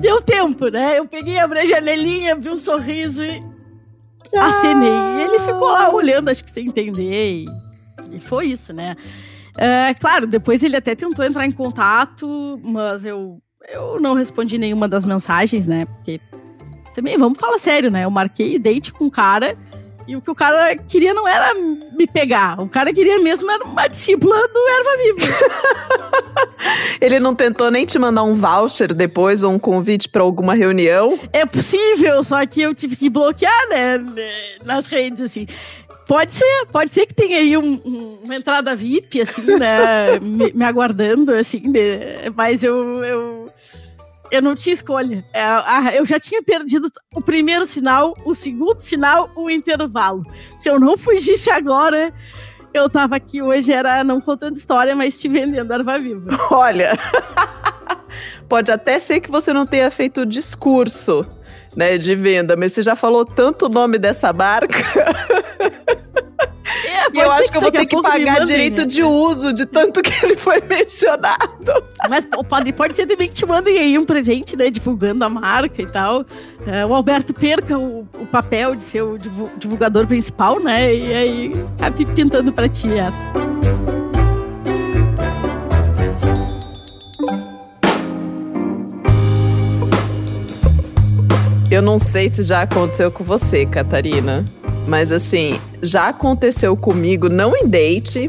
Deu 0.00 0.22
tempo, 0.22 0.68
né? 0.68 0.98
Eu 0.98 1.06
peguei, 1.06 1.38
abri 1.38 1.60
a 1.60 1.66
janelinha, 1.66 2.34
vi 2.34 2.48
um 2.48 2.58
sorriso 2.58 3.22
e 3.22 3.42
acenei. 4.36 4.90
E 4.90 5.22
ele 5.22 5.38
ficou 5.40 5.70
lá 5.70 5.92
olhando, 5.92 6.30
acho 6.30 6.42
que 6.42 6.50
sem 6.50 6.68
entender. 6.68 7.44
E, 7.44 7.46
e 8.12 8.20
foi 8.20 8.46
isso, 8.46 8.72
né? 8.72 8.96
É, 9.58 9.92
claro, 9.94 10.26
depois 10.26 10.62
ele 10.62 10.76
até 10.76 10.94
tentou 10.94 11.24
entrar 11.24 11.44
em 11.44 11.52
contato, 11.52 12.58
mas 12.64 13.04
eu, 13.04 13.38
eu 13.68 14.00
não 14.00 14.14
respondi 14.14 14.58
nenhuma 14.58 14.88
das 14.88 15.04
mensagens, 15.04 15.66
né? 15.66 15.86
Porque 15.86 16.20
também, 16.94 17.16
vamos 17.16 17.38
falar 17.38 17.58
sério, 17.58 17.90
né? 17.90 18.04
Eu 18.04 18.10
marquei 18.10 18.58
date 18.58 18.92
com 18.92 19.06
o 19.06 19.10
cara 19.10 19.56
e 20.06 20.16
o 20.16 20.20
que 20.20 20.30
o 20.30 20.34
cara 20.34 20.76
queria 20.76 21.14
não 21.14 21.26
era 21.26 21.54
me 21.54 22.06
pegar. 22.06 22.60
O 22.60 22.68
cara 22.68 22.92
queria 22.92 23.18
mesmo 23.20 23.50
era 23.50 23.64
uma 23.64 23.86
discípula 23.86 24.36
do 24.48 24.68
Erva 24.68 24.96
Viva. 24.96 25.32
Ele 27.00 27.18
não 27.18 27.34
tentou 27.34 27.70
nem 27.70 27.84
te 27.84 27.98
mandar 27.98 28.22
um 28.22 28.34
voucher 28.34 28.92
depois 28.92 29.42
ou 29.42 29.52
um 29.52 29.58
convite 29.58 30.08
pra 30.08 30.22
alguma 30.22 30.54
reunião? 30.54 31.18
É 31.32 31.44
possível, 31.46 32.22
só 32.24 32.44
que 32.46 32.62
eu 32.62 32.74
tive 32.74 32.96
que 32.96 33.10
bloquear, 33.10 33.68
né? 33.68 33.98
Nas 34.64 34.86
redes, 34.86 35.20
assim. 35.20 35.46
Pode 36.12 36.34
ser, 36.34 36.66
pode 36.70 36.92
ser 36.92 37.06
que 37.06 37.14
tenha 37.14 37.38
aí 37.38 37.56
um- 37.56 37.80
um- 37.86 38.18
uma 38.22 38.36
entrada 38.36 38.76
VIP, 38.76 39.22
assim, 39.22 39.46
né? 39.56 40.18
me, 40.20 40.52
me 40.52 40.62
aguardando, 40.62 41.32
assim, 41.32 41.62
né? 41.70 42.28
Mas 42.36 42.62
eu, 42.62 43.02
eu, 43.02 43.52
eu 44.30 44.42
não 44.42 44.54
tinha 44.54 44.74
escolha. 44.74 45.24
É, 45.32 45.98
eu 45.98 46.04
já 46.04 46.20
tinha 46.20 46.42
perdido 46.42 46.92
o 47.14 47.22
primeiro 47.22 47.64
sinal, 47.64 48.14
o 48.26 48.34
segundo 48.34 48.80
sinal, 48.80 49.30
o 49.34 49.48
intervalo. 49.48 50.22
Se 50.58 50.68
eu 50.68 50.78
não 50.78 50.98
fugisse 50.98 51.50
agora, 51.50 52.12
eu 52.74 52.90
tava 52.90 53.16
aqui 53.16 53.40
hoje, 53.40 53.72
era 53.72 54.04
não 54.04 54.20
contando 54.20 54.58
história, 54.58 54.94
mas 54.94 55.18
te 55.18 55.28
vendendo 55.28 55.72
erva 55.72 55.98
viva. 55.98 56.28
Olha, 56.52 56.92
pode 58.50 58.70
até 58.70 58.98
ser 58.98 59.20
que 59.20 59.30
você 59.30 59.50
não 59.50 59.64
tenha 59.64 59.90
feito 59.90 60.20
o 60.20 60.26
discurso 60.26 61.26
né, 61.74 61.96
de 61.96 62.14
venda, 62.14 62.54
mas 62.54 62.74
você 62.74 62.82
já 62.82 62.94
falou 62.94 63.24
tanto 63.24 63.64
o 63.64 63.68
nome 63.70 63.98
dessa 63.98 64.30
marca 64.30 64.76
É, 66.84 67.06
e 67.12 67.18
eu 67.18 67.30
acho 67.30 67.50
que 67.50 67.56
eu 67.56 67.60
vou 67.60 67.70
ter 67.70 67.86
que 67.86 68.00
pagar 68.02 68.44
direito 68.44 68.80
né? 68.82 68.84
de 68.86 69.02
uso 69.02 69.52
de 69.52 69.66
tanto 69.66 70.02
que 70.02 70.12
ele 70.24 70.36
foi 70.36 70.60
mencionado. 70.60 71.52
Mas 72.08 72.26
pode, 72.48 72.72
pode 72.72 72.96
ser 72.96 73.06
também 73.06 73.28
que 73.28 73.34
te 73.34 73.46
mandem 73.46 73.78
aí 73.78 73.98
um 73.98 74.04
presente, 74.04 74.56
né? 74.56 74.70
Divulgando 74.70 75.24
a 75.24 75.28
marca 75.28 75.80
e 75.80 75.86
tal. 75.86 76.24
É, 76.66 76.84
o 76.86 76.94
Alberto 76.94 77.32
perca 77.34 77.78
o, 77.78 78.06
o 78.14 78.26
papel 78.26 78.74
de 78.74 78.84
ser 78.84 79.02
o 79.02 79.18
divu- 79.18 79.50
divulgador 79.58 80.06
principal, 80.06 80.58
né? 80.60 80.94
E 80.94 81.14
aí 81.14 81.52
acabe 81.78 82.04
pintando 82.06 82.52
pra 82.52 82.68
ti 82.68 82.92
essa. 82.92 83.61
Eu 91.72 91.80
não 91.80 91.98
sei 91.98 92.28
se 92.28 92.42
já 92.42 92.60
aconteceu 92.60 93.10
com 93.10 93.24
você, 93.24 93.64
Catarina, 93.64 94.44
mas 94.86 95.10
assim, 95.10 95.58
já 95.80 96.08
aconteceu 96.08 96.76
comigo, 96.76 97.30
não 97.30 97.56
em 97.56 97.66
date, 97.66 98.28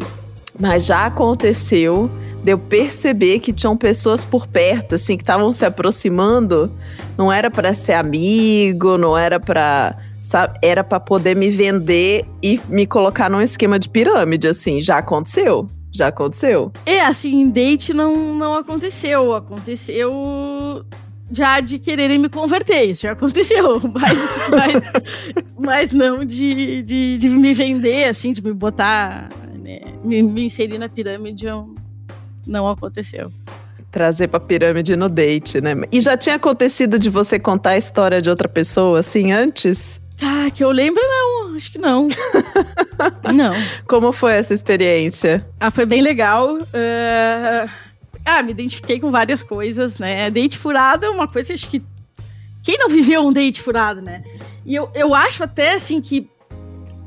mas 0.58 0.86
já 0.86 1.08
aconteceu 1.08 2.10
de 2.42 2.52
eu 2.52 2.58
perceber 2.58 3.40
que 3.40 3.52
tinham 3.52 3.76
pessoas 3.76 4.24
por 4.24 4.48
perto, 4.48 4.96
assim, 4.96 5.18
que 5.18 5.24
estavam 5.24 5.52
se 5.52 5.66
aproximando. 5.66 6.72
Não 7.18 7.30
era 7.30 7.52
pra 7.52 7.74
ser 7.74 7.92
amigo, 7.92 8.98
não 8.98 9.18
era. 9.18 9.42
Sabe, 10.22 10.58
era 10.62 10.82
pra 10.82 11.02
poder 11.02 11.36
me 11.36 11.50
vender 11.50 12.26
e 12.42 12.62
me 12.70 12.88
colocar 12.88 13.30
num 13.30 13.42
esquema 13.42 13.78
de 13.78 13.90
pirâmide, 13.90 14.48
assim, 14.48 14.80
já 14.80 15.00
aconteceu. 15.00 15.68
Já 15.92 16.08
aconteceu? 16.08 16.72
É, 16.86 17.02
assim, 17.02 17.50
date 17.50 17.94
não, 17.94 18.34
não 18.34 18.54
aconteceu. 18.54 19.36
Aconteceu 19.36 20.86
já 21.32 21.60
de 21.60 21.80
quererem 21.80 22.20
me 22.20 22.30
converter, 22.30 22.84
isso 22.84 23.04
já 23.04 23.14
aconteceu, 23.14 23.82
mas, 23.94 24.20
mas, 24.50 24.84
mas 25.58 25.92
não 25.92 26.24
de, 26.24 26.84
de, 26.84 27.18
de, 27.18 27.30
me 27.30 27.54
vender, 27.54 28.06
assim, 28.06 28.34
de 28.34 28.44
me 28.44 28.54
botar, 28.54 29.30
né, 29.58 29.82
me, 30.04 30.22
me 30.22 30.46
inserir 30.46 30.78
na 30.78 30.90
pirâmide, 30.90 31.48
não 32.46 32.68
aconteceu. 32.68 33.32
Trazer 33.92 34.28
pra 34.28 34.40
pirâmide 34.40 34.96
no 34.96 35.08
date, 35.08 35.62
né? 35.62 35.76
E 35.92 36.02
já 36.02 36.18
tinha 36.18 36.36
acontecido 36.36 36.98
de 36.98 37.10
você 37.10 37.38
contar 37.38 37.72
a 37.72 37.78
história 37.78 38.22
de 38.22 38.30
outra 38.30 38.50
pessoa, 38.50 39.00
assim, 39.00 39.32
antes? 39.32 40.02
Ah, 40.22 40.50
que 40.52 40.64
eu 40.64 40.72
lembro, 40.72 41.02
não. 41.02 41.56
Acho 41.56 41.72
que 41.72 41.78
não. 41.78 42.08
não. 43.36 43.54
Como 43.88 44.12
foi 44.12 44.34
essa 44.34 44.54
experiência? 44.54 45.46
Ah, 45.60 45.70
foi 45.70 45.86
bem 45.86 46.02
legal. 46.02 46.56
Uh, 46.56 47.70
ah, 48.26 48.42
me 48.42 48.52
identifiquei 48.52 49.00
com 49.00 49.12
várias 49.12 49.44
coisas, 49.44 50.00
né? 50.00 50.30
Date 50.30 50.58
furado 50.58 51.06
é 51.06 51.10
uma 51.10 51.28
coisa, 51.28 51.54
acho 51.54 51.68
que. 51.68 51.84
Quem 52.62 52.78
não 52.78 52.90
viveu 52.90 53.22
um 53.26 53.34
date 53.34 53.62
furado, 53.62 54.02
né? 54.02 54.24
E 54.66 54.74
eu, 54.74 54.90
eu 54.94 55.14
acho 55.14 55.44
até, 55.44 55.74
assim, 55.74 56.00
que 56.00 56.30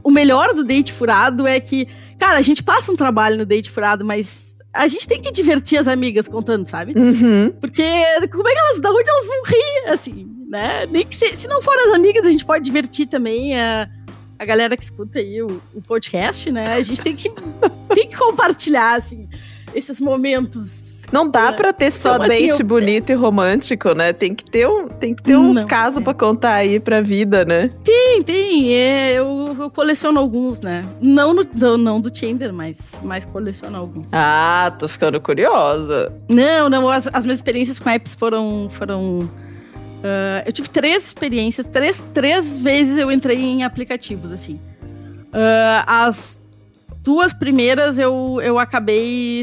o 0.04 0.10
melhor 0.10 0.54
do 0.54 0.62
date 0.62 0.92
furado 0.92 1.46
é 1.46 1.58
que, 1.58 1.88
cara, 2.18 2.38
a 2.38 2.42
gente 2.42 2.62
passa 2.62 2.92
um 2.92 2.96
trabalho 2.96 3.38
no 3.38 3.46
date 3.46 3.70
furado, 3.70 4.04
mas 4.04 4.54
a 4.72 4.86
gente 4.86 5.08
tem 5.08 5.20
que 5.22 5.32
divertir 5.32 5.78
as 5.78 5.88
amigas 5.88 6.28
contando, 6.28 6.68
sabe? 6.68 6.92
Uhum. 6.96 7.50
Porque 7.60 7.82
como 8.30 8.46
é 8.46 8.52
que 8.52 8.58
elas, 8.58 8.78
da 8.80 8.90
onde 8.90 9.08
elas 9.08 9.26
vão 9.26 9.42
rir, 9.44 9.92
assim, 9.92 10.28
né? 10.48 10.86
Nem 10.86 11.06
que 11.06 11.16
se, 11.16 11.34
se 11.34 11.48
não 11.48 11.62
for 11.62 11.76
as 11.78 11.94
amigas, 11.94 12.26
a 12.26 12.30
gente 12.30 12.44
pode 12.44 12.62
divertir 12.62 13.06
também 13.06 13.58
a, 13.58 13.88
a 14.38 14.44
galera 14.44 14.76
que 14.76 14.84
escuta 14.84 15.18
aí 15.18 15.42
o, 15.42 15.62
o 15.74 15.80
podcast, 15.80 16.52
né? 16.52 16.74
A 16.74 16.82
gente 16.82 17.00
tem 17.00 17.16
que, 17.16 17.30
tem 17.94 18.08
que 18.08 18.16
compartilhar, 18.16 18.96
assim, 18.96 19.28
esses 19.74 19.98
momentos 19.98 20.85
não 21.12 21.28
dá 21.28 21.48
é. 21.48 21.52
pra 21.52 21.72
ter 21.72 21.90
só 21.90 22.16
então, 22.16 22.28
date 22.28 22.60
eu... 22.60 22.66
bonito 22.66 23.10
e 23.10 23.14
romântico, 23.14 23.94
né? 23.94 24.12
Tem 24.12 24.34
que 24.34 24.44
ter, 24.44 24.66
um, 24.66 24.88
tem 24.88 25.14
que 25.14 25.22
ter 25.22 25.36
uns 25.36 25.58
não, 25.58 25.66
casos 25.66 26.00
é. 26.00 26.02
pra 26.02 26.14
contar 26.14 26.54
aí 26.54 26.80
pra 26.80 27.00
vida, 27.00 27.44
né? 27.44 27.70
Tem, 27.84 28.22
tem. 28.22 28.74
É, 28.74 29.12
eu, 29.12 29.56
eu, 29.58 29.70
coleciono 29.70 30.18
alguns, 30.18 30.60
né? 30.60 30.84
Não, 31.00 31.32
no, 31.32 31.76
não 31.76 32.00
do 32.00 32.10
Tinder, 32.10 32.52
mas, 32.52 32.78
mas 33.02 33.24
coleciono 33.24 33.76
alguns. 33.76 34.08
Ah, 34.12 34.74
tô 34.78 34.88
ficando 34.88 35.20
curiosa. 35.20 36.12
Não, 36.28 36.68
não. 36.68 36.88
As, 36.88 37.08
as 37.12 37.24
minhas 37.24 37.38
experiências 37.38 37.78
com 37.78 37.88
apps 37.88 38.14
foram. 38.14 38.68
foram 38.70 39.20
uh, 39.20 40.42
eu 40.44 40.52
tive 40.52 40.68
três 40.68 41.06
experiências. 41.06 41.66
Três, 41.66 42.04
três 42.12 42.58
vezes 42.58 42.98
eu 42.98 43.10
entrei 43.12 43.38
em 43.38 43.62
aplicativos, 43.62 44.32
assim. 44.32 44.60
Uh, 45.28 45.84
as 45.86 46.42
duas 47.02 47.32
primeiras 47.32 47.98
eu, 47.98 48.40
eu 48.42 48.58
acabei 48.58 49.40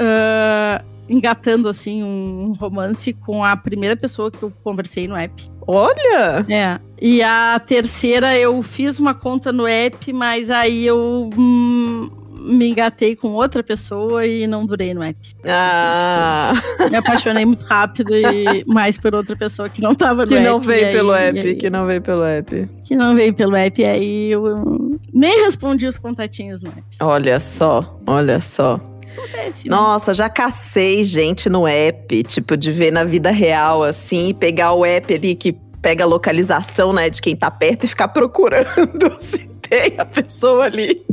uh, 0.00 0.84
engatando 1.08 1.68
assim 1.68 2.02
um 2.02 2.52
romance 2.52 3.12
com 3.12 3.44
a 3.44 3.56
primeira 3.56 3.96
pessoa 3.96 4.30
que 4.30 4.42
eu 4.42 4.52
conversei 4.62 5.06
no 5.06 5.16
app. 5.16 5.50
Olha! 5.66 6.46
É. 6.48 6.78
E 7.00 7.22
a 7.22 7.58
terceira 7.58 8.36
eu 8.38 8.62
fiz 8.62 8.98
uma 8.98 9.14
conta 9.14 9.52
no 9.52 9.66
app, 9.66 10.12
mas 10.12 10.50
aí 10.50 10.86
eu 10.86 11.30
hum, 11.36 12.10
me 12.44 12.68
engatei 12.68 13.16
com 13.16 13.28
outra 13.28 13.62
pessoa 13.62 14.26
e 14.26 14.46
não 14.46 14.66
durei 14.66 14.92
no 14.92 15.02
app. 15.02 15.18
Ah. 15.44 16.52
Assim, 16.78 16.90
me 16.90 16.96
apaixonei 16.96 17.44
muito 17.44 17.64
rápido 17.64 18.14
e 18.14 18.64
mais 18.66 18.98
por 18.98 19.14
outra 19.14 19.34
pessoa 19.34 19.68
que 19.68 19.80
não 19.80 19.94
tava 19.94 20.22
no 20.22 20.28
que 20.28 20.34
app. 20.34 20.44
Não 20.44 20.60
veio 20.60 20.86
aí, 20.86 20.92
pelo 20.92 21.14
app 21.14 21.38
aí, 21.38 21.54
que 21.56 21.70
não 21.70 21.86
veio 21.86 22.02
pelo 22.02 22.24
app. 22.24 22.68
Que 22.84 22.94
não 22.94 23.14
veio 23.14 23.34
pelo 23.34 23.56
app. 23.56 23.80
E 23.80 23.84
aí 23.84 24.30
eu 24.30 24.98
nem 25.12 25.44
respondi 25.44 25.86
os 25.86 25.98
contatinhos 25.98 26.60
no 26.60 26.68
app. 26.68 26.82
Olha 27.00 27.40
só, 27.40 27.98
olha 28.06 28.40
só. 28.40 28.78
Acontece, 29.16 29.68
né? 29.68 29.76
Nossa, 29.76 30.12
já 30.12 30.28
cacei 30.28 31.04
gente 31.04 31.48
no 31.48 31.66
app, 31.66 32.22
tipo, 32.24 32.56
de 32.56 32.70
ver 32.72 32.90
na 32.90 33.04
vida 33.04 33.30
real, 33.30 33.82
assim, 33.82 34.34
pegar 34.34 34.72
o 34.72 34.84
app 34.84 35.12
ali 35.14 35.34
que 35.34 35.52
pega 35.80 36.04
a 36.04 36.06
localização, 36.06 36.92
né, 36.92 37.10
de 37.10 37.20
quem 37.20 37.36
tá 37.36 37.50
perto 37.50 37.84
e 37.84 37.88
ficar 37.88 38.08
procurando 38.08 39.16
se 39.20 39.38
tem 39.68 39.94
a 39.98 40.04
pessoa 40.04 40.64
ali. 40.64 41.04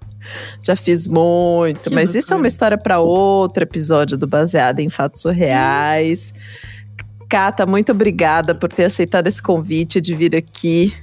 Já 0.62 0.76
fiz 0.76 1.06
muito, 1.06 1.88
que 1.88 1.94
mas 1.94 2.04
loucura. 2.04 2.18
isso 2.18 2.34
é 2.34 2.36
uma 2.36 2.46
história 2.46 2.78
para 2.78 3.00
outro 3.00 3.62
episódio 3.62 4.16
do 4.16 4.26
Baseado 4.26 4.78
em 4.80 4.88
Fatos 4.88 5.24
Reais. 5.24 6.32
Cata, 7.28 7.64
muito 7.66 7.92
obrigada 7.92 8.54
por 8.54 8.70
ter 8.72 8.84
aceitado 8.84 9.26
esse 9.26 9.42
convite 9.42 10.00
de 10.00 10.14
vir 10.14 10.36
aqui 10.36 10.94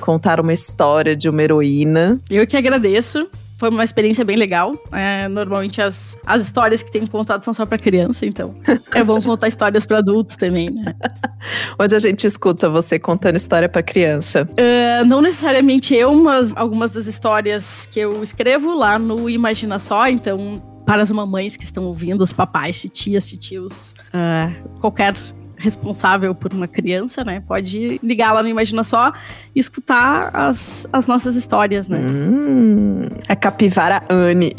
contar 0.00 0.40
uma 0.40 0.52
história 0.52 1.16
de 1.16 1.28
uma 1.28 1.42
heroína. 1.42 2.20
Eu 2.28 2.46
que 2.46 2.56
agradeço 2.56 3.28
foi 3.58 3.70
uma 3.70 3.84
experiência 3.84 4.24
bem 4.24 4.36
legal. 4.36 4.74
É, 4.92 5.28
normalmente 5.28 5.80
as, 5.80 6.16
as 6.26 6.42
histórias 6.42 6.82
que 6.82 6.90
tem 6.90 7.06
contado 7.06 7.44
são 7.44 7.54
só 7.54 7.64
para 7.64 7.78
criança, 7.78 8.26
então 8.26 8.54
é 8.94 9.02
bom 9.02 9.20
contar 9.20 9.48
histórias 9.48 9.86
para 9.86 9.98
adultos 9.98 10.36
também, 10.36 10.70
né? 10.70 10.94
Onde 11.78 11.94
a 11.94 11.98
gente 11.98 12.26
escuta 12.26 12.68
você 12.68 12.98
contando 12.98 13.36
história 13.36 13.68
para 13.68 13.82
criança? 13.82 14.48
Uh, 14.50 15.04
não 15.04 15.20
necessariamente 15.20 15.94
eu, 15.94 16.14
mas 16.14 16.54
algumas 16.56 16.92
das 16.92 17.06
histórias 17.06 17.86
que 17.86 18.00
eu 18.00 18.22
escrevo 18.22 18.74
lá 18.74 18.98
no 18.98 19.28
Imagina 19.28 19.78
Só, 19.78 20.08
então 20.08 20.62
para 20.86 21.02
as 21.02 21.10
mamães 21.10 21.56
que 21.56 21.64
estão 21.64 21.84
ouvindo, 21.84 22.22
os 22.22 22.32
papais, 22.32 22.86
tias, 22.92 23.28
tios, 23.28 23.92
uh, 24.14 24.78
qualquer 24.78 25.14
responsável 25.56 26.34
por 26.34 26.52
uma 26.52 26.68
criança, 26.68 27.24
né? 27.24 27.42
Pode 27.46 28.00
ligar 28.02 28.32
lá 28.32 28.42
no 28.42 28.48
Imagina 28.48 28.84
Só 28.84 29.12
e 29.54 29.60
escutar 29.60 30.30
as, 30.32 30.86
as 30.92 31.06
nossas 31.06 31.36
histórias, 31.36 31.88
né? 31.88 31.98
Hum, 31.98 33.08
a 33.28 33.34
capivara 33.34 34.02
Anne. 34.08 34.54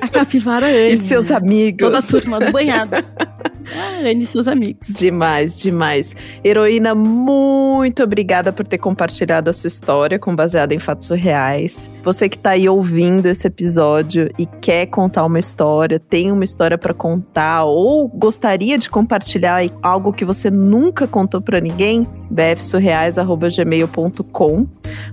A 0.00 0.08
capivara 0.08 0.66
Anne. 0.68 0.92
E 0.92 0.96
seus 0.96 1.30
né? 1.30 1.36
amigos. 1.36 1.80
Toda 1.80 1.98
a 1.98 2.02
turma 2.02 2.40
do 2.40 2.52
banhado. 2.52 2.92
Ah, 3.74 4.00
Anne 4.00 4.24
e 4.24 4.26
seus 4.26 4.48
amigos. 4.48 4.88
Demais, 4.88 5.56
demais. 5.56 6.14
Heroína, 6.44 6.94
muito 6.94 8.02
obrigada 8.02 8.52
por 8.52 8.66
ter 8.66 8.76
compartilhado 8.78 9.48
a 9.50 9.52
sua 9.52 9.68
história 9.68 10.18
com 10.18 10.34
baseada 10.34 10.74
em 10.74 10.78
fatos 10.78 11.10
reais. 11.10 11.90
Você 12.02 12.26
que 12.28 12.36
está 12.36 12.50
aí 12.50 12.68
ouvindo 12.68 13.26
esse 13.26 13.46
episódio 13.46 14.28
e 14.38 14.46
quer 14.46 14.86
contar 14.86 15.24
uma 15.24 15.38
história, 15.38 15.98
tem 15.98 16.30
uma 16.30 16.44
história 16.44 16.76
para 16.78 16.94
contar 16.94 17.64
ou 17.64 18.08
gostaria 18.08 18.78
de 18.78 18.88
compartilhar 18.88 19.60
algo 19.82 20.12
que 20.12 20.24
você 20.24 20.48
nunca 20.50 21.08
contou 21.08 21.40
para 21.40 21.60
ninguém, 21.60 22.06
bfsurreais@gmail.com. 22.30 24.66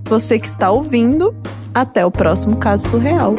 Você 0.04 0.38
que 0.38 0.46
está 0.46 0.70
ouvindo, 0.70 1.34
até 1.74 2.06
o 2.06 2.10
próximo 2.10 2.56
caso 2.56 2.88
surreal. 2.88 3.34